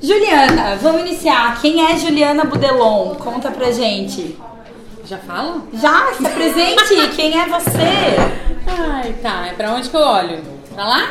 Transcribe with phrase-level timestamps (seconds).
[0.00, 1.60] Juliana, vamos iniciar.
[1.60, 3.16] Quem é Juliana Budelon?
[3.16, 4.38] Conta pra gente.
[5.04, 5.66] Já falo?
[5.72, 7.08] Já, se apresente.
[7.16, 8.14] Quem é você?
[8.64, 9.48] Ai, tá.
[9.48, 10.40] É pra onde que eu olho?
[10.72, 11.10] Pra lá?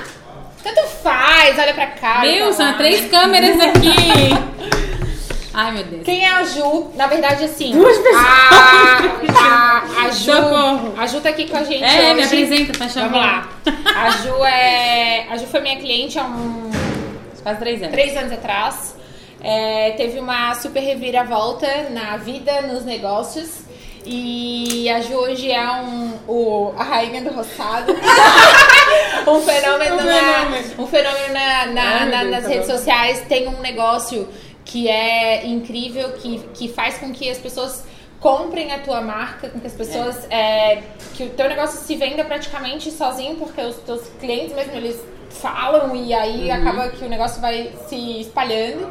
[0.63, 2.21] Tanto faz, olha pra cá.
[2.21, 4.29] Meu, são três câmeras aqui.
[5.53, 6.03] Ai, meu Deus.
[6.05, 6.91] Quem é a Ju?
[6.95, 7.73] Na verdade, assim.
[7.73, 8.23] Duas pessoas.
[8.23, 10.31] A, a, a Ju.
[10.31, 10.93] Socorro.
[10.97, 11.83] A Ju tá aqui com a gente.
[11.83, 12.13] É, hoje.
[12.13, 13.11] me apresenta, tá chamando.
[13.11, 13.49] Vamos lá.
[13.97, 15.27] A Ju é.
[15.29, 16.69] A Ju foi minha cliente há um,
[17.47, 17.91] Quase três anos.
[17.93, 18.95] três anos atrás.
[19.41, 23.61] É, teve uma super reviravolta na vida, nos negócios.
[24.05, 27.93] E a Ju hoje é um, o, a rainha do roçado.
[29.27, 33.21] um fenômeno, na- um fenômeno na- na- na- nas tá redes sociais.
[33.29, 34.27] Tem um negócio
[34.65, 37.85] que é incrível, que, que faz com que as pessoas
[38.19, 40.27] comprem a tua marca, com que as pessoas.
[40.29, 40.81] é,
[41.15, 44.99] que o teu negócio se venda praticamente sozinho, porque os teus clientes mesmo eles
[45.37, 48.87] falam e aí acaba que o negócio vai se espalhando.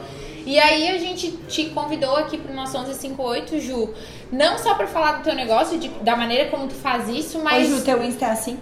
[0.46, 3.92] E aí a gente te convidou aqui pro nosso 1158, Ju,
[4.30, 7.69] não só pra falar do teu negócio, de- da maneira como tu faz isso, mas
[7.69, 8.58] Oi, Ju, teu Insta é assim?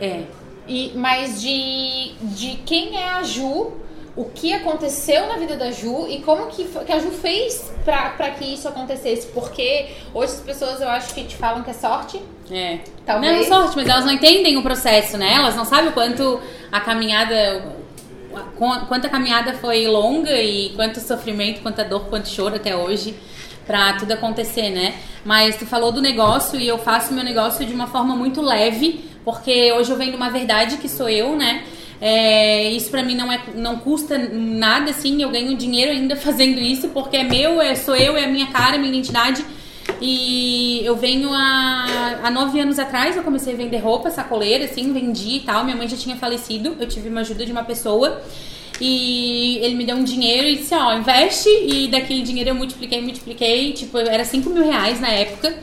[0.00, 0.22] É.
[0.66, 3.72] e, mas de, de quem é a Ju,
[4.20, 8.10] o que aconteceu na vida da Ju e como que, que a Ju fez pra,
[8.10, 9.28] pra que isso acontecesse.
[9.28, 12.20] Porque hoje as pessoas eu acho que te falam que é sorte.
[12.50, 12.78] É.
[13.06, 13.32] Talvez.
[13.32, 15.34] Não é sorte, mas elas não entendem o processo, né?
[15.34, 16.40] Elas não sabem o quanto
[16.72, 17.72] a caminhada.
[18.56, 23.14] qu- Quanto a caminhada foi longa e quanto sofrimento, quanta dor, quanto choro até hoje
[23.66, 24.94] pra tudo acontecer, né?
[25.24, 29.04] Mas tu falou do negócio e eu faço meu negócio de uma forma muito leve,
[29.24, 31.62] porque hoje eu venho de uma verdade que sou eu, né?
[32.00, 36.60] É, isso pra mim não, é, não custa nada, assim, eu ganho dinheiro ainda fazendo
[36.60, 39.44] isso, porque é meu, é, sou eu, é a minha cara, é minha identidade.
[40.00, 44.92] E eu venho há, há nove anos atrás, eu comecei a vender roupa, sacoleira, assim,
[44.92, 45.64] vendi e tal.
[45.64, 48.22] Minha mãe já tinha falecido, eu tive uma ajuda de uma pessoa.
[48.80, 51.48] E ele me deu um dinheiro e disse, ó, investe.
[51.48, 53.72] E daquele dinheiro eu multipliquei, multipliquei.
[53.72, 55.58] Tipo, era 5 mil reais na época.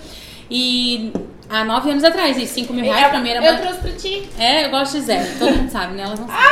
[0.51, 1.11] E
[1.55, 3.59] há nove anos atrás, e 5 mil reais pra mim era eu uma...
[3.61, 4.29] trouxe pra ti.
[4.37, 5.25] É, eu gosto de zero.
[5.39, 6.03] Todo mundo sabe, né?
[6.03, 6.43] Elas não sabem.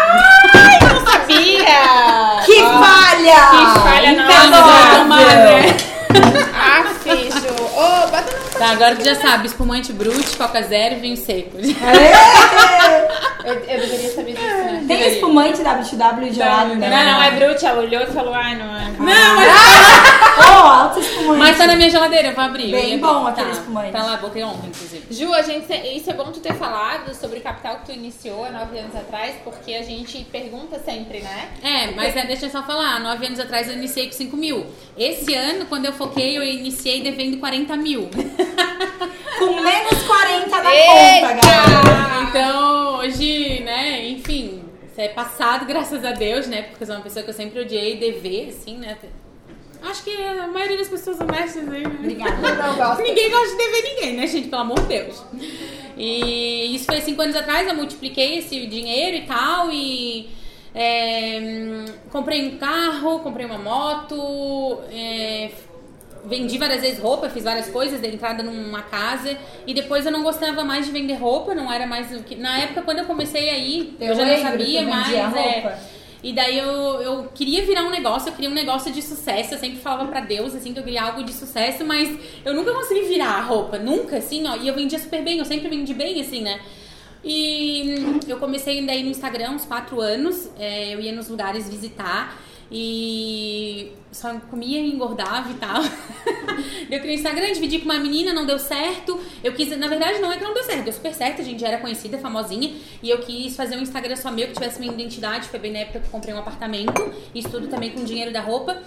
[0.53, 2.43] Ai, não sabia!
[2.45, 3.41] Que Ó, falha!
[3.51, 4.99] que falha, não.
[5.03, 5.77] Tomar, né?
[6.55, 7.63] Ah, Ju.
[7.63, 9.47] Ô, bota no Tá, agora tu já sabe.
[9.47, 11.57] Espumante brute, coca zero e vinho seco.
[11.57, 13.23] Aê!
[13.43, 14.85] Eu, eu deveria saber disso, né?
[14.87, 16.89] Tem espumante WTW gelado, né?
[16.89, 17.65] Não, não, é Brute.
[17.65, 18.89] Ela olhou e falou, ai, não é.
[18.91, 20.23] Não, mas...
[20.35, 21.39] Oh, alto espumante.
[21.39, 22.71] Mas tá na minha geladeira, eu vou abrir.
[22.71, 23.91] Bem bom aquele tá, espumante.
[23.91, 25.05] Tá lá, botei ontem, inclusive.
[25.11, 28.45] Ju, a gente, isso é bom tu ter falado sobre o capital que tu iniciou
[28.45, 31.49] há nove anos atrás, porque a gente pergunta sempre, né?
[31.61, 34.65] É, mas é, deixa eu só falar, nove anos atrás eu iniciei com 5 mil.
[34.97, 38.09] Esse ano, quando eu foquei, eu iniciei devendo 40 mil.
[39.39, 41.27] Com menos 40 na Eita!
[41.27, 42.23] conta, galera.
[42.29, 46.63] Então, hoje, né, enfim, isso é passado, graças a Deus, né?
[46.63, 48.97] Porque eu sou uma pessoa que eu sempre odiei dever, assim, né?
[49.81, 51.95] Acho que a maioria das pessoas honestas aí, né?
[51.99, 52.37] Obrigada.
[52.55, 53.01] Não gosto.
[53.03, 54.47] Ninguém gosta de dever ninguém, né, gente?
[54.47, 55.23] Pelo amor de Deus.
[55.97, 60.29] E isso foi cinco anos atrás, eu multipliquei esse dinheiro e tal, e
[60.73, 65.51] é, comprei um carro, comprei uma moto, é,
[66.25, 70.23] vendi várias vezes roupa, fiz várias coisas, dei entrada numa casa, e depois eu não
[70.23, 72.35] gostava mais de vender roupa, não era mais o que.
[72.35, 75.13] Na época, quando eu comecei aí, eu, Eu já não sabia mais.
[75.13, 75.79] é,
[76.23, 79.55] e daí eu, eu queria virar um negócio, eu queria um negócio de sucesso.
[79.55, 82.71] Eu sempre falava pra Deus, assim, que eu queria algo de sucesso, mas eu nunca
[82.73, 84.55] consegui virar a roupa, nunca, assim, ó.
[84.55, 86.61] E eu vendia super bem, eu sempre vendi bem, assim, né?
[87.25, 92.37] E eu comecei daí no Instagram uns quatro anos, é, eu ia nos lugares visitar
[92.71, 95.81] e só comia e engordava e tal.
[96.95, 99.19] eu criei o Instagram, dividi com uma menina, não deu certo.
[99.43, 101.59] Eu quis, na verdade, não é que não deu certo, deu super certo, a gente
[101.59, 102.73] já era conhecida, famosinha.
[103.01, 105.47] E eu quis fazer um Instagram só meu, que tivesse minha identidade.
[105.47, 108.41] Foi bem na época que eu comprei um apartamento, isso tudo também com dinheiro da
[108.41, 108.81] roupa.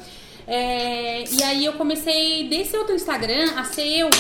[0.47, 4.11] É, e aí eu comecei desse outro Instagram a ser eu,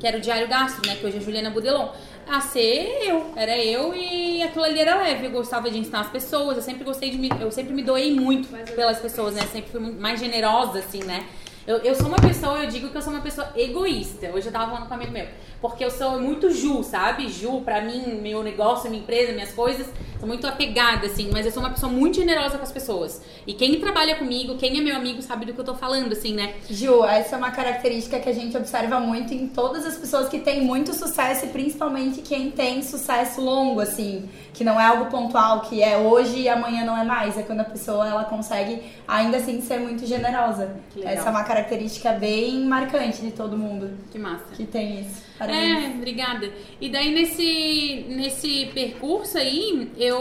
[0.00, 0.96] que era o Diário Gastro, né?
[0.96, 1.90] Que hoje é Juliana Budelon.
[2.26, 5.26] A ser eu, era eu e aquilo ali era leve.
[5.26, 7.30] Eu gostava de ensinar as pessoas, eu sempre gostei de me.
[7.40, 9.42] Eu sempre me doei muito pelas pessoas, né?
[9.50, 11.24] Sempre fui muito mais generosa, assim, né?
[11.68, 14.30] Eu, eu sou uma pessoa, eu digo que eu sou uma pessoa egoísta.
[14.30, 15.28] Hoje eu tava falando com um amigo meu.
[15.60, 17.28] Porque eu sou muito Ju, sabe?
[17.28, 19.88] Ju, pra mim, meu negócio, minha empresa, minhas coisas,
[20.18, 21.30] sou muito apegada, assim.
[21.32, 23.20] Mas eu sou uma pessoa muito generosa com as pessoas.
[23.44, 26.32] E quem trabalha comigo, quem é meu amigo, sabe do que eu tô falando, assim,
[26.32, 26.54] né?
[26.70, 30.38] Ju, essa é uma característica que a gente observa muito em todas as pessoas que
[30.38, 35.62] têm muito sucesso e principalmente quem tem sucesso longo, assim, que não é algo pontual,
[35.62, 37.36] que é hoje e amanhã não é mais.
[37.36, 40.76] É quando a pessoa ela consegue ainda assim ser muito generosa.
[40.90, 41.14] Que legal.
[41.14, 44.44] Essa é uma característica bem marcante de todo mundo Que massa.
[44.54, 45.27] que tem isso.
[45.38, 45.84] Parabéns.
[45.84, 46.52] É, obrigada.
[46.80, 50.20] E daí nesse, nesse percurso aí, eu.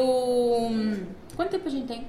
[1.35, 2.05] Quanto tempo a gente tem?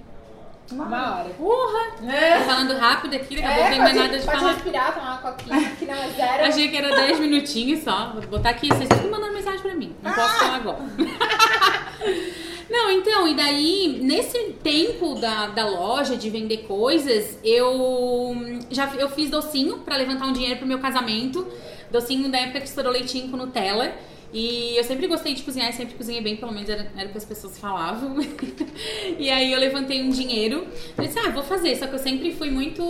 [0.71, 1.31] Uma hora.
[1.31, 2.13] Porra!
[2.13, 2.39] É.
[2.41, 4.53] Tô falando rápido aqui, daqui a pouco É, não tem mais nada de pode falar.
[4.53, 6.45] respirar, tomar uma coquinha, que não é zero.
[6.45, 8.13] Achei que era 10 minutinhos só.
[8.13, 9.97] Vou botar aqui, vocês estão mandando mensagem pra mim.
[10.03, 10.79] Não posso falar agora.
[12.71, 18.37] Não, então, e daí, nesse tempo da, da loja, de vender coisas, eu
[18.71, 21.47] já eu fiz docinho pra levantar um dinheiro pro meu casamento.
[21.91, 23.95] Docinho da época que estourou leitinho com Nutella.
[24.33, 27.17] E eu sempre gostei de cozinhar, sempre cozinhei bem, pelo menos era, era o que
[27.17, 28.17] as pessoas falavam.
[29.19, 30.67] e aí eu levantei um dinheiro.
[30.99, 31.75] Eu disse, ah, vou fazer.
[31.77, 32.83] Só que eu sempre fui muito.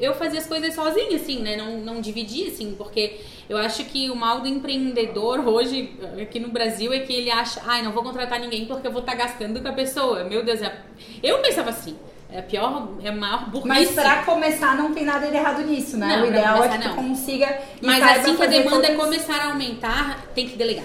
[0.00, 1.56] Eu fazia as coisas sozinha, assim, né?
[1.56, 6.48] Não, não dividia, assim, porque eu acho que o mal do empreendedor hoje, aqui no
[6.48, 9.60] Brasil, é que ele acha, ai, não vou contratar ninguém porque eu vou estar gastando
[9.60, 10.24] com a pessoa.
[10.24, 10.82] Meu Deus, é...
[11.22, 11.96] eu pensava assim.
[12.34, 13.68] É a pior, é a maior burrice.
[13.68, 16.16] Mas pra começar, não tem nada de errado nisso, né?
[16.16, 17.08] Não, o ideal é começar, que tu não.
[17.08, 20.84] consiga Mas assim que a demanda todas- começar a aumentar, tem que delegar.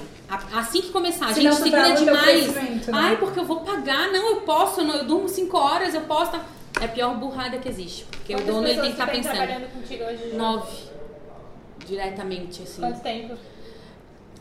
[0.53, 2.53] Assim que começar, a gente segura demais.
[2.53, 2.81] né?
[2.93, 4.11] Ai, porque eu vou pagar.
[4.11, 6.33] Não, eu posso, eu não- eu durmo 5 horas, eu posso.
[6.33, 6.41] tá?
[6.79, 8.05] É a pior burrada que existe.
[8.11, 9.35] Porque Quantas o dono ele tem que estar têm pensando.
[9.37, 10.29] trabalhando contigo hoje?
[10.29, 10.37] Ju?
[10.37, 10.71] Nove.
[11.85, 12.81] Diretamente, assim.
[12.81, 13.33] Quanto tempo?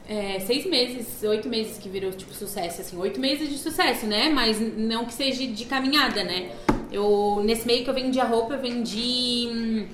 [0.08, 2.96] É, seis meses, oito meses que virou, tipo, sucesso, assim.
[2.96, 4.30] Oito meses de sucesso, né?
[4.30, 6.50] Mas não que seja de caminhada, né?
[6.90, 9.48] Eu, nesse meio que eu vendi a roupa, eu vendi...
[9.52, 9.86] hum,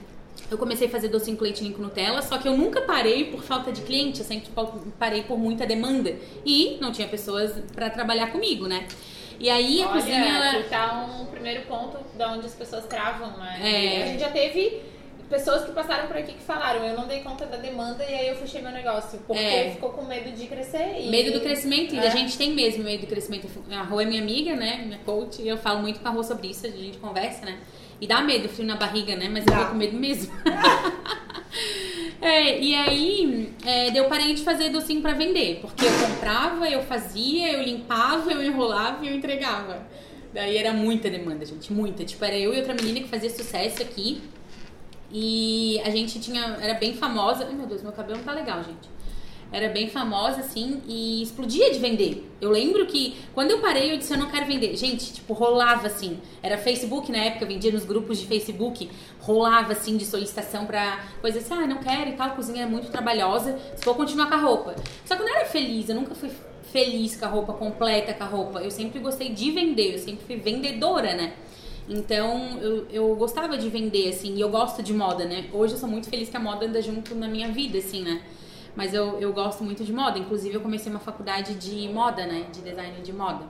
[0.50, 3.25] Eu comecei a fazer docinho com leite ninho com Nutella, só que eu nunca parei
[3.25, 6.14] por falta de cliente, eu sempre pa- parei por muita demanda.
[6.46, 8.87] E não tinha pessoas pra trabalhar comigo, né?
[9.40, 10.50] E aí a Olha, cozinha, ela...
[10.60, 13.58] aqui tá um primeiro ponto da onde as pessoas travam, né?
[13.60, 14.02] É.
[14.05, 14.81] A gente já teve
[15.29, 18.29] pessoas que passaram por aqui que falaram, eu não dei conta da demanda e aí
[18.29, 19.19] eu fechei meu negócio.
[19.26, 19.71] Porque É.
[19.71, 20.97] ficou com medo de crescer.
[21.00, 21.09] E...
[21.11, 22.06] Medo do crescimento, e É.
[22.06, 23.49] a gente tem mesmo medo do crescimento.
[23.71, 24.82] A Rô é minha amiga, né?
[24.85, 27.59] Minha coach, e eu falo muito com a Rô sobre isso, a gente conversa, né?
[28.00, 29.29] E dá medo, frio na barriga, né?
[29.29, 29.65] Mas eu Dá.
[29.65, 30.32] tô com medo mesmo.
[32.20, 36.82] É, e aí, é, eu parei de fazer docinho pra vender, porque eu comprava, eu
[36.82, 39.87] fazia, eu limpava, eu enrolava e eu entregava.
[40.32, 42.03] Daí era muita demanda, gente, muita.
[42.05, 44.20] Tipo, era eu e outra menina que fazia sucesso aqui.
[45.16, 47.46] E a gente tinha, era bem famosa.
[47.46, 48.93] Ai meu Deus, meu cabelo não tá legal, gente.
[49.52, 52.28] Era bem famosa, assim, e explodia de vender.
[52.40, 54.76] Eu lembro que quando eu parei, eu disse, eu não quero vender.
[54.76, 56.19] Gente, tipo, rolava assim.
[56.43, 58.90] Era Facebook na época, vendia nos grupos de Facebook,
[59.20, 62.90] rolava assim de solicitação pra coisa assim, ah, não quero e tal, cozinha é muito
[62.90, 64.75] trabalhosa, se for continuar com a roupa.
[65.05, 66.32] Só que eu não era feliz, eu nunca fui
[66.72, 68.58] feliz com a roupa, completa com a roupa.
[68.58, 71.34] Eu sempre gostei de vender, eu sempre fui vendedora, né?
[71.88, 75.50] Então, eu, eu gostava de vender, assim, e eu gosto de moda, né?
[75.52, 78.22] Hoje eu sou muito feliz que a moda anda junto na minha vida, assim, né?
[78.75, 80.19] Mas eu, eu gosto muito de moda.
[80.19, 82.46] Inclusive, eu comecei uma faculdade de moda, né?
[82.52, 83.44] De design de moda.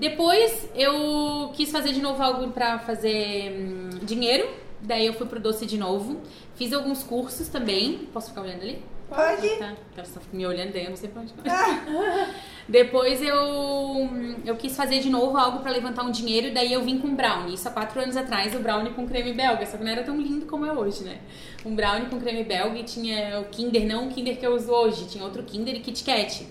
[0.00, 4.48] Depois, eu quis fazer de novo algo pra fazer hum, dinheiro.
[4.80, 6.20] Daí, eu fui pro doce de novo.
[6.54, 8.08] Fiz alguns cursos também.
[8.12, 8.82] Posso ficar olhando ali?
[9.08, 9.48] Pode.
[9.56, 12.34] Tá, ela só fica me olhando daí, eu não sei pra onde vai.
[12.68, 14.10] Depois eu,
[14.44, 17.54] eu quis fazer de novo algo pra levantar um dinheiro, daí eu vim com brownie.
[17.54, 20.20] Isso há quatro anos atrás, o brownie com creme belga, só que não era tão
[20.20, 21.18] lindo como é hoje, né?
[21.64, 24.70] Um brownie com creme belga e tinha o Kinder, não o Kinder que eu uso
[24.70, 26.46] hoje, tinha outro Kinder e Kit Kat.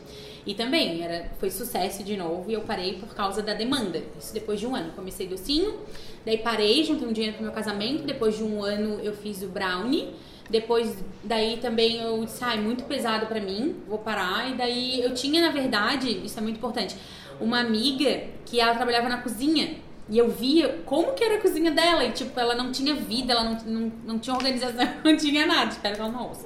[0.48, 4.02] E também era, foi sucesso de novo e eu parei por causa da demanda.
[4.18, 4.94] Isso depois de um ano.
[4.96, 5.78] Comecei docinho,
[6.26, 8.04] daí parei, juntei um dinheiro pro meu casamento.
[8.04, 10.16] Depois de um ano eu fiz o brownie.
[10.50, 14.50] Depois, daí também eu disse, ai, muito pesado pra mim, vou parar.
[14.50, 16.96] E daí eu tinha, na verdade, isso é muito importante,
[17.40, 19.78] uma amiga que ela trabalhava na cozinha.
[20.10, 22.04] E eu via como que era a cozinha dela.
[22.06, 25.72] E, tipo, ela não tinha vida, ela não, não, não tinha organização, não tinha nada.
[25.72, 26.46] Espero que ela não ouça.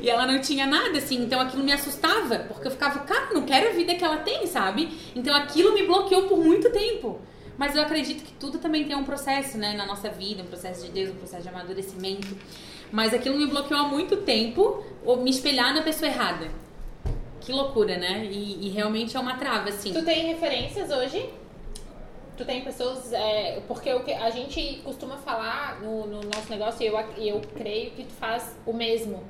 [0.00, 1.16] E ela não tinha nada, assim.
[1.24, 2.38] Então aquilo me assustava.
[2.38, 4.96] Porque eu ficava, cara, não quero a vida que ela tem, sabe?
[5.14, 7.20] Então aquilo me bloqueou por muito tempo.
[7.58, 9.74] Mas eu acredito que tudo também tem um processo, né?
[9.74, 12.36] Na nossa vida, um processo de Deus, um processo de amadurecimento.
[12.94, 14.84] Mas aquilo me bloqueou há muito tempo,
[15.18, 16.46] me espelhar na pessoa errada.
[17.40, 18.24] Que loucura, né?
[18.30, 19.92] E, e realmente é uma trava, assim.
[19.92, 21.28] Tu tem referências hoje?
[22.36, 23.12] Tu tem pessoas.
[23.12, 27.42] é, porque o que a gente costuma falar no, no nosso negócio, e eu, eu
[27.56, 29.24] creio que tu faz o mesmo.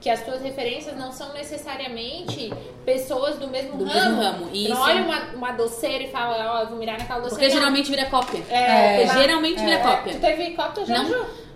[0.00, 2.52] Que as tuas referências não são necessariamente
[2.84, 3.94] pessoas do mesmo Do ramo.
[4.00, 4.68] mesmo ramo, isso.
[4.72, 7.42] não olha uma, uma doceira e fala, ó, eu vou mirar naquela doceira.
[7.44, 8.44] Porque geralmente vira cópia.
[8.48, 10.14] É, Porque lá- geralmente vira é, cópia.
[10.14, 11.47] Tu teve cópia já, Não.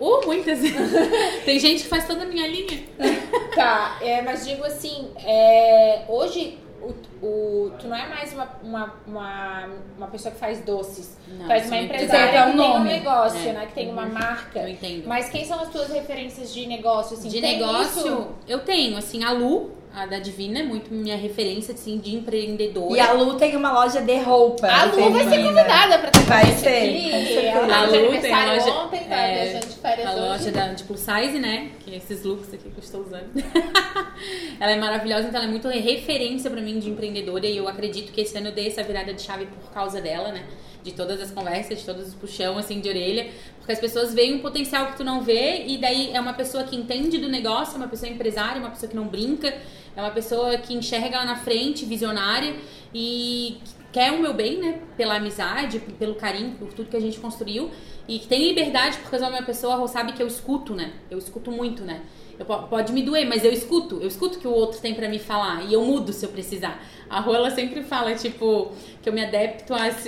[0.00, 0.58] Uh, muitas.
[1.44, 2.84] Tem gente que faz toda a minha linha.
[3.54, 8.94] Tá, é, mas digo assim, é, hoje o, o- tu não é mais uma, uma,
[9.04, 11.16] uma, uma pessoa que faz doces.
[11.26, 13.52] Não, sou uma uma empresária que Tem um tem um negócio, É.
[13.52, 13.66] né?
[13.66, 14.60] Que tem uma marca.
[14.60, 15.08] Eu entendo.
[15.08, 17.16] Mas quem são as tuas referências de negócio?
[17.16, 18.28] Assim, de negócio, isso?
[18.46, 22.96] eu tenho, assim, a Lu, a da Divina, é muito minha referência, assim, de empreendedora.
[22.96, 24.66] E a Lu tem uma loja de roupa.
[24.68, 27.10] A Lu vai ser convidada pra ter Vai ser, aqui.
[27.10, 27.40] certeza.
[27.40, 30.20] Ela A Lu tem a aniversário loja- ontem, tá é, viajando de férias A hoje.
[30.20, 31.70] loja da, de plus size, né?
[31.80, 33.28] Que é esses looks aqui que eu estou usando.
[34.60, 37.46] ela é maravilhosa, então ela é muito referência pra mim de empreendedora.
[37.46, 40.32] E eu acredito que esse ano eu dei essa virada de chave por causa dela,
[40.32, 40.44] né?
[40.88, 44.34] De todas as conversas, de todos os puxão, assim, de orelha, porque as pessoas veem
[44.34, 47.74] um potencial que tu não vê, e daí é uma pessoa que entende do negócio,
[47.74, 49.48] é uma pessoa empresária, uma pessoa que não brinca,
[49.94, 52.54] é uma pessoa que enxerga lá na frente, visionária,
[52.94, 53.58] e
[53.92, 54.80] quer o meu bem, né?
[54.96, 57.70] Pela amizade, pelo carinho, por tudo que a gente construiu.
[58.06, 60.92] E que tem liberdade, porque eu uma pessoa sabe que eu escuto, né?
[61.10, 62.02] Eu escuto muito, né?
[62.38, 63.98] Eu, pode me doer, mas eu escuto.
[64.00, 65.64] Eu escuto o que o outro tem para me falar.
[65.64, 66.80] E eu mudo se eu precisar.
[67.10, 68.70] A Rua, ela sempre fala, tipo,
[69.02, 70.06] que eu me às,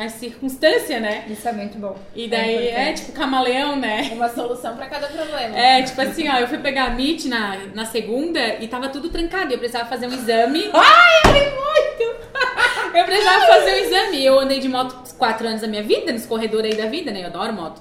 [0.00, 1.26] às circunstâncias, né?
[1.28, 1.96] Isso é muito bom.
[2.16, 4.10] E daí é, é tipo camaleão, né?
[4.12, 5.56] Uma solução para cada problema.
[5.56, 9.10] É, tipo assim, ó, eu fui pegar a MIT na, na segunda e tava tudo
[9.10, 9.52] trancado.
[9.52, 10.70] Eu precisava fazer um exame.
[10.72, 12.96] Ai, eu muito!
[12.96, 14.24] eu precisava fazer um exame.
[14.24, 17.22] Eu andei de moto quatro anos da minha vida, nos corredores aí da vida, né?
[17.22, 17.80] Eu adoro moto.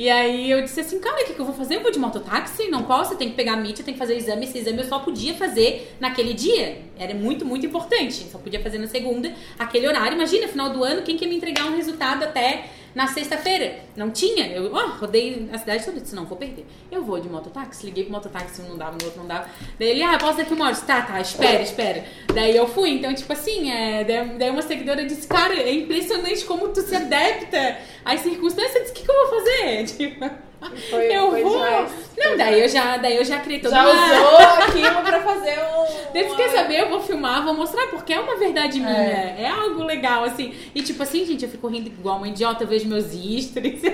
[0.00, 1.76] E aí eu disse assim, cara, o que, que eu vou fazer?
[1.76, 2.70] Eu vou de mototáxi?
[2.70, 4.46] Não posso, tenho que pegar a MIT, tenho que fazer o exame.
[4.46, 6.78] Esse exame eu só podia fazer naquele dia.
[6.98, 8.26] Era muito, muito importante.
[8.32, 10.14] Só podia fazer na segunda, aquele horário.
[10.14, 14.46] Imagina, final do ano, quem quer me entregar um resultado até na sexta-feira, não tinha.
[14.48, 16.00] Eu oh, rodei a cidade toda.
[16.00, 16.66] Disse, não, vou perder.
[16.90, 17.86] Eu vou de mototáxi.
[17.86, 19.48] Liguei pro mototáxi, um não dava, no outro não dava.
[19.78, 20.76] Daí ele, ah, posso daqui uma hora.
[20.76, 22.04] Tá, tá, espera, espera.
[22.34, 22.90] Daí eu fui.
[22.90, 24.04] Então, tipo assim, é,
[24.38, 28.74] daí uma seguidora disse, cara, é impressionante como tu se adapta às circunstâncias.
[28.74, 29.84] Eu disse, o que, que eu vou fazer?
[29.96, 30.49] Tipo...
[30.90, 31.52] Foi, eu foi vou.
[31.52, 31.90] Demais.
[32.18, 33.90] Não, daí eu já, daí eu já criei Já uma...
[33.90, 35.80] usou aquilo pra fazer um.
[36.12, 38.90] Daí quer saber, eu vou filmar, vou mostrar, porque é uma verdade minha.
[38.90, 39.42] É.
[39.42, 39.48] é.
[39.48, 40.52] algo legal, assim.
[40.74, 43.82] E tipo assim, gente, eu fico rindo igual uma idiota, eu vejo meus stories.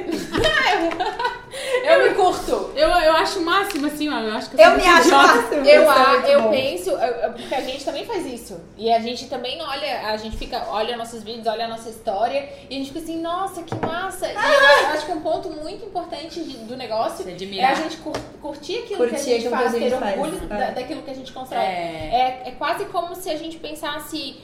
[1.85, 2.73] eu me curto.
[2.75, 4.18] Eu, eu acho o máximo, assim, ó.
[4.18, 5.64] Eu acho que eu, eu me acho máximo.
[5.66, 6.90] Eu, eu, eu penso,
[7.37, 8.58] porque a gente também faz isso.
[8.76, 12.49] E a gente também olha, a gente fica, olha nossos vídeos, olha a nossa história,
[12.68, 14.26] e a gente fica assim, nossa, que massa.
[14.26, 14.82] E ah!
[14.82, 17.96] eu acho que um ponto muito importante de do negócio é a gente
[18.40, 20.72] curtir aquilo curtir que a gente faz, ter orgulho é.
[20.72, 21.62] daquilo que a gente constrói.
[21.62, 22.42] É.
[22.44, 22.48] é.
[22.48, 24.36] É, quase como se a gente pensasse.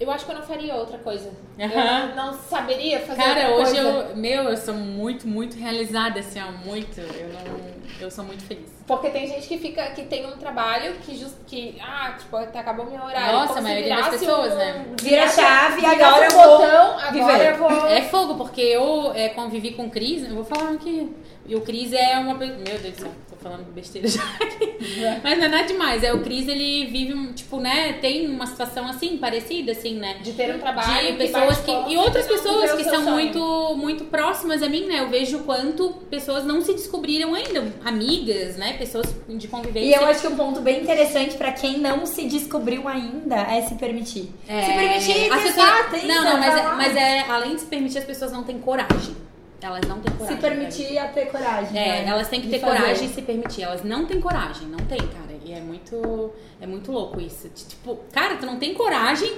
[0.00, 1.28] Eu acho que eu não faria outra coisa.
[1.58, 1.68] Uhum.
[1.68, 4.16] Eu não, saberia fazer Cara, outra hoje eu.
[4.16, 6.98] Meu, eu sou muito, muito realizada, assim, ó, muito.
[6.98, 7.80] Eu não.
[8.00, 8.70] Eu sou muito feliz.
[8.86, 12.86] Porque tem gente que fica, que tem um trabalho que just, que, ah, tipo, acabou
[12.86, 13.32] meu horário.
[13.32, 14.86] Nossa, a maioria das pessoas, um, né?
[15.00, 17.86] Vira a chave e agora eu vou botão, agora eu vou...
[17.86, 21.14] É fogo, porque eu é, convivi com o Cris, eu vou falar aqui.
[21.46, 22.34] E o Cris é uma.
[22.34, 23.10] Meu Deus do céu,
[23.42, 24.76] falando besteira já aqui.
[25.22, 26.02] Mas não é nada demais.
[26.02, 27.94] É, o Cris, ele vive, tipo, né?
[27.94, 30.18] Tem uma situação assim, parecida, assim, né?
[30.22, 31.12] De ter um trabalho.
[31.12, 31.70] De pessoas que.
[31.70, 35.00] e outras pessoas que são muito, muito próximas a mim, né?
[35.00, 37.72] Eu vejo o quanto pessoas não se descobriram ainda.
[37.84, 38.74] Amigas, né?
[38.74, 39.88] Pessoas de convivência.
[39.88, 43.62] E eu acho que um ponto bem interessante pra quem não se descobriu ainda é
[43.62, 44.30] se permitir.
[44.46, 44.62] É...
[44.62, 46.14] Se permitir, testar, pessoa...
[46.14, 49.29] Não, não, mas, é, mas é, além de se permitir, as pessoas não têm coragem.
[49.60, 50.36] Elas não têm coragem.
[50.36, 51.78] Se permitir a ter coragem.
[51.78, 52.08] É, né?
[52.08, 52.78] elas têm que ter fazer.
[52.78, 53.62] coragem e se permitir.
[53.62, 55.38] Elas não têm coragem, não tem, cara.
[55.44, 57.48] E é muito, é muito louco isso.
[57.48, 59.32] Tipo, cara, tu não tem coragem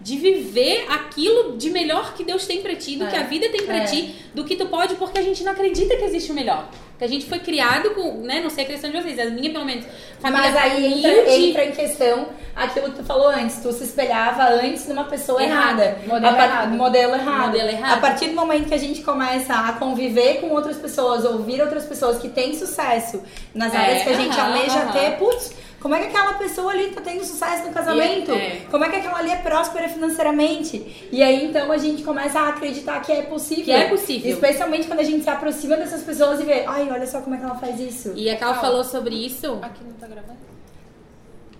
[0.00, 3.48] de viver aquilo de melhor que Deus tem pra ti, do é, que a vida
[3.48, 3.84] tem pra é.
[3.84, 6.68] ti, do que tu pode, porque a gente não acredita que existe o melhor.
[6.96, 9.50] Que a gente foi criado com, né, não sei a questão de vocês, a minha
[9.50, 9.84] pelo menos,
[10.20, 14.44] família Mas aí entra, entra, em questão aquilo que tu falou antes, tu se espelhava
[14.44, 15.84] antes numa pessoa errada.
[15.84, 16.06] errada.
[16.06, 16.70] Modelo, errado.
[16.70, 17.46] modelo errado.
[17.46, 17.98] Modelo errado.
[17.98, 21.84] A partir do momento que a gente começa a conviver com outras pessoas, ouvir outras
[21.84, 23.22] pessoas que têm sucesso
[23.54, 26.90] nas é, áreas que a gente almeja ter, putz, como é que aquela pessoa ali
[26.90, 28.32] tá tendo sucesso no casamento?
[28.32, 28.62] É.
[28.70, 31.08] Como é que aquela ali é próspera financeiramente?
[31.12, 33.64] E aí então a gente começa a acreditar que é possível.
[33.64, 34.30] Que é possível.
[34.32, 37.38] Especialmente quando a gente se aproxima dessas pessoas e vê, ai, olha só como é
[37.38, 38.12] que ela faz isso.
[38.16, 39.58] E a Cal falou sobre isso.
[39.62, 40.38] Aqui não tá gravando?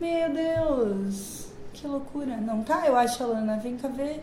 [0.01, 1.47] Meu Deus.
[1.73, 2.37] Que loucura.
[2.39, 2.85] Não tá?
[2.87, 3.57] Eu acho, Alana.
[3.59, 4.21] Vem cá ver.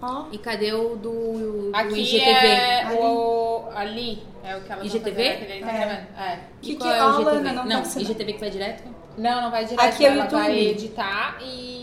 [0.00, 0.26] Ó.
[0.30, 2.46] E cadê o do, do Aqui IGTV?
[2.46, 4.22] É o ali.
[4.44, 5.60] É o que ela IGTV?
[5.60, 6.06] Tá é.
[6.18, 6.38] é.
[6.60, 7.52] Que, que, qual é o IGTV?
[7.52, 8.84] Não, não IGTV que vai direto?
[9.16, 9.86] Não, não vai direto.
[9.86, 10.40] Aqui é o ela YouTube.
[10.40, 11.76] vai editar e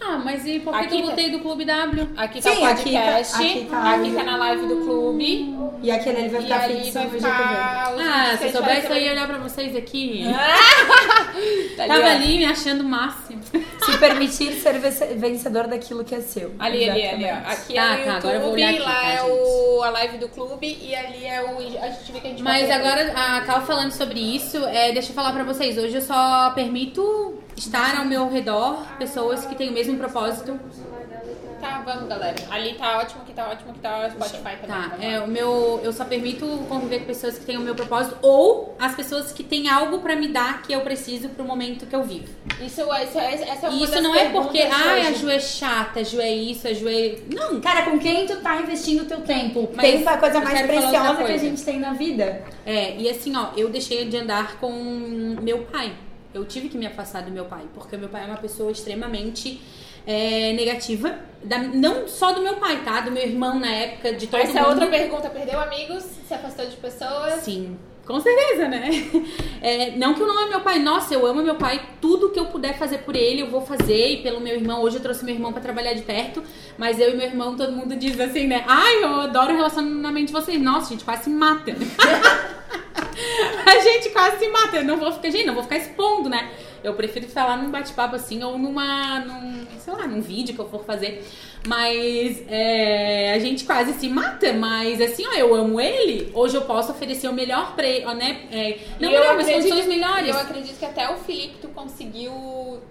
[0.00, 2.08] ah, mas e por que, que eu tá- botei do Clube W?
[2.16, 5.54] Aqui tá Sim, o podcast, aqui tá, aqui, tá, aqui tá na live do clube.
[5.82, 7.26] E aquele ele vai ficar fixo no IGTV.
[7.26, 10.24] Ah, se eu soubesse, eu ia olhar pra vocês aqui.
[11.76, 13.40] tá Tava ali me achando o máximo.
[13.90, 14.78] Se permitir ser
[15.16, 16.54] vencedor daquilo que é seu.
[16.58, 17.24] Ali, ali, ali.
[17.24, 17.50] Ó.
[17.50, 19.82] Aqui tá, é o YouTube, tá, agora eu vou olhar aqui, lá tá, é o,
[19.82, 21.58] a live do clube e ali é o...
[21.82, 25.10] A gente vê que a gente Mas agora, a Cal falando sobre isso, é, deixa
[25.10, 25.78] eu falar pra vocês.
[25.78, 30.58] Hoje eu só permito estar ao meu redor pessoas que têm o mesmo propósito.
[31.60, 32.36] Tá, vamos, galera.
[32.50, 34.90] Ali tá ótimo, que tá ótimo, que tá o Spotify também.
[34.90, 38.16] Tá, é, o meu, eu só permito conviver com pessoas que têm o meu propósito
[38.22, 41.96] ou as pessoas que têm algo para me dar que eu preciso pro momento que
[41.96, 42.28] eu vivo.
[42.60, 46.02] Isso, isso, essa é uma Isso não é porque, ah, a Ju é chata, a
[46.04, 47.16] Ju é isso, a Ju é...
[47.34, 47.60] Não.
[47.60, 49.68] Cara, com quem tu tá investindo o teu tempo?
[49.74, 52.44] Mas tempo é a coisa mais preciosa que a gente tem na vida.
[52.64, 54.70] É, e assim, ó, eu deixei de andar com
[55.42, 55.92] meu pai.
[56.34, 59.60] Eu tive que me afastar do meu pai, porque meu pai é uma pessoa extremamente
[60.06, 61.18] é, negativa.
[61.44, 63.00] da- não só do meu pai, tá?
[63.02, 64.72] Do meu irmão na época, de todo Essa é mundo.
[64.72, 65.28] outra pergunta.
[65.30, 66.02] Perdeu amigos?
[66.26, 67.34] Se afastou de pessoas?
[67.42, 68.88] Sim, com certeza, né?
[69.60, 72.38] É, não que eu não ame meu pai, nossa, eu amo meu pai, tudo que
[72.38, 75.24] eu puder fazer por ele, eu vou fazer, e pelo meu irmão, hoje eu trouxe
[75.24, 76.42] meu irmão pra trabalhar de perto,
[76.78, 78.64] mas eu e meu irmão, todo mundo diz assim, né?
[78.68, 81.72] Ai, eu adoro o relacionamento de vocês, nossa, a gente quase se mata.
[83.66, 86.50] a gente quase se mata, eu não vou ficar, gente, não vou ficar expondo, né?
[86.82, 90.60] Eu prefiro estar lá num bate-papo assim, ou numa, num, sei lá, num vídeo que
[90.60, 91.26] eu for fazer.
[91.66, 96.30] Mas é, a gente quase se mata, mas assim, ó, eu amo ele.
[96.32, 98.46] Hoje eu posso oferecer o melhor pra ele, ó, né?
[98.52, 100.28] É, não melhor, mas condições melhores.
[100.28, 102.32] Eu acredito que até o Felipe tu conseguiu,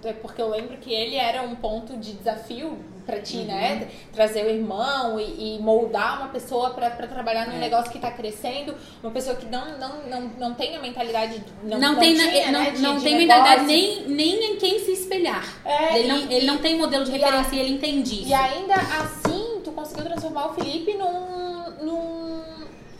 [0.03, 2.77] é, porque eu lembro que ele era um ponto de desafio
[3.07, 3.45] pra ti, Uhum.
[3.45, 3.87] né?
[4.13, 7.59] Trazer o irmão e, e moldar uma pessoa pra, pra trabalhar num É.
[7.59, 11.79] negócio que tá crescendo, uma pessoa que não, não, não, não tem a mentalidade, não,
[11.79, 14.77] Não, tem, na- tinha, não, né, de- não de tem mentalidade nem, nem em quem
[14.79, 15.43] se espelhar.
[15.65, 18.21] É, ele, não, e- ele não tem modelo de e a- referência e ele entende
[18.21, 18.29] isso.
[18.29, 21.57] E ainda assim, tu conseguiu transformar o Felipe num.
[21.81, 22.37] num.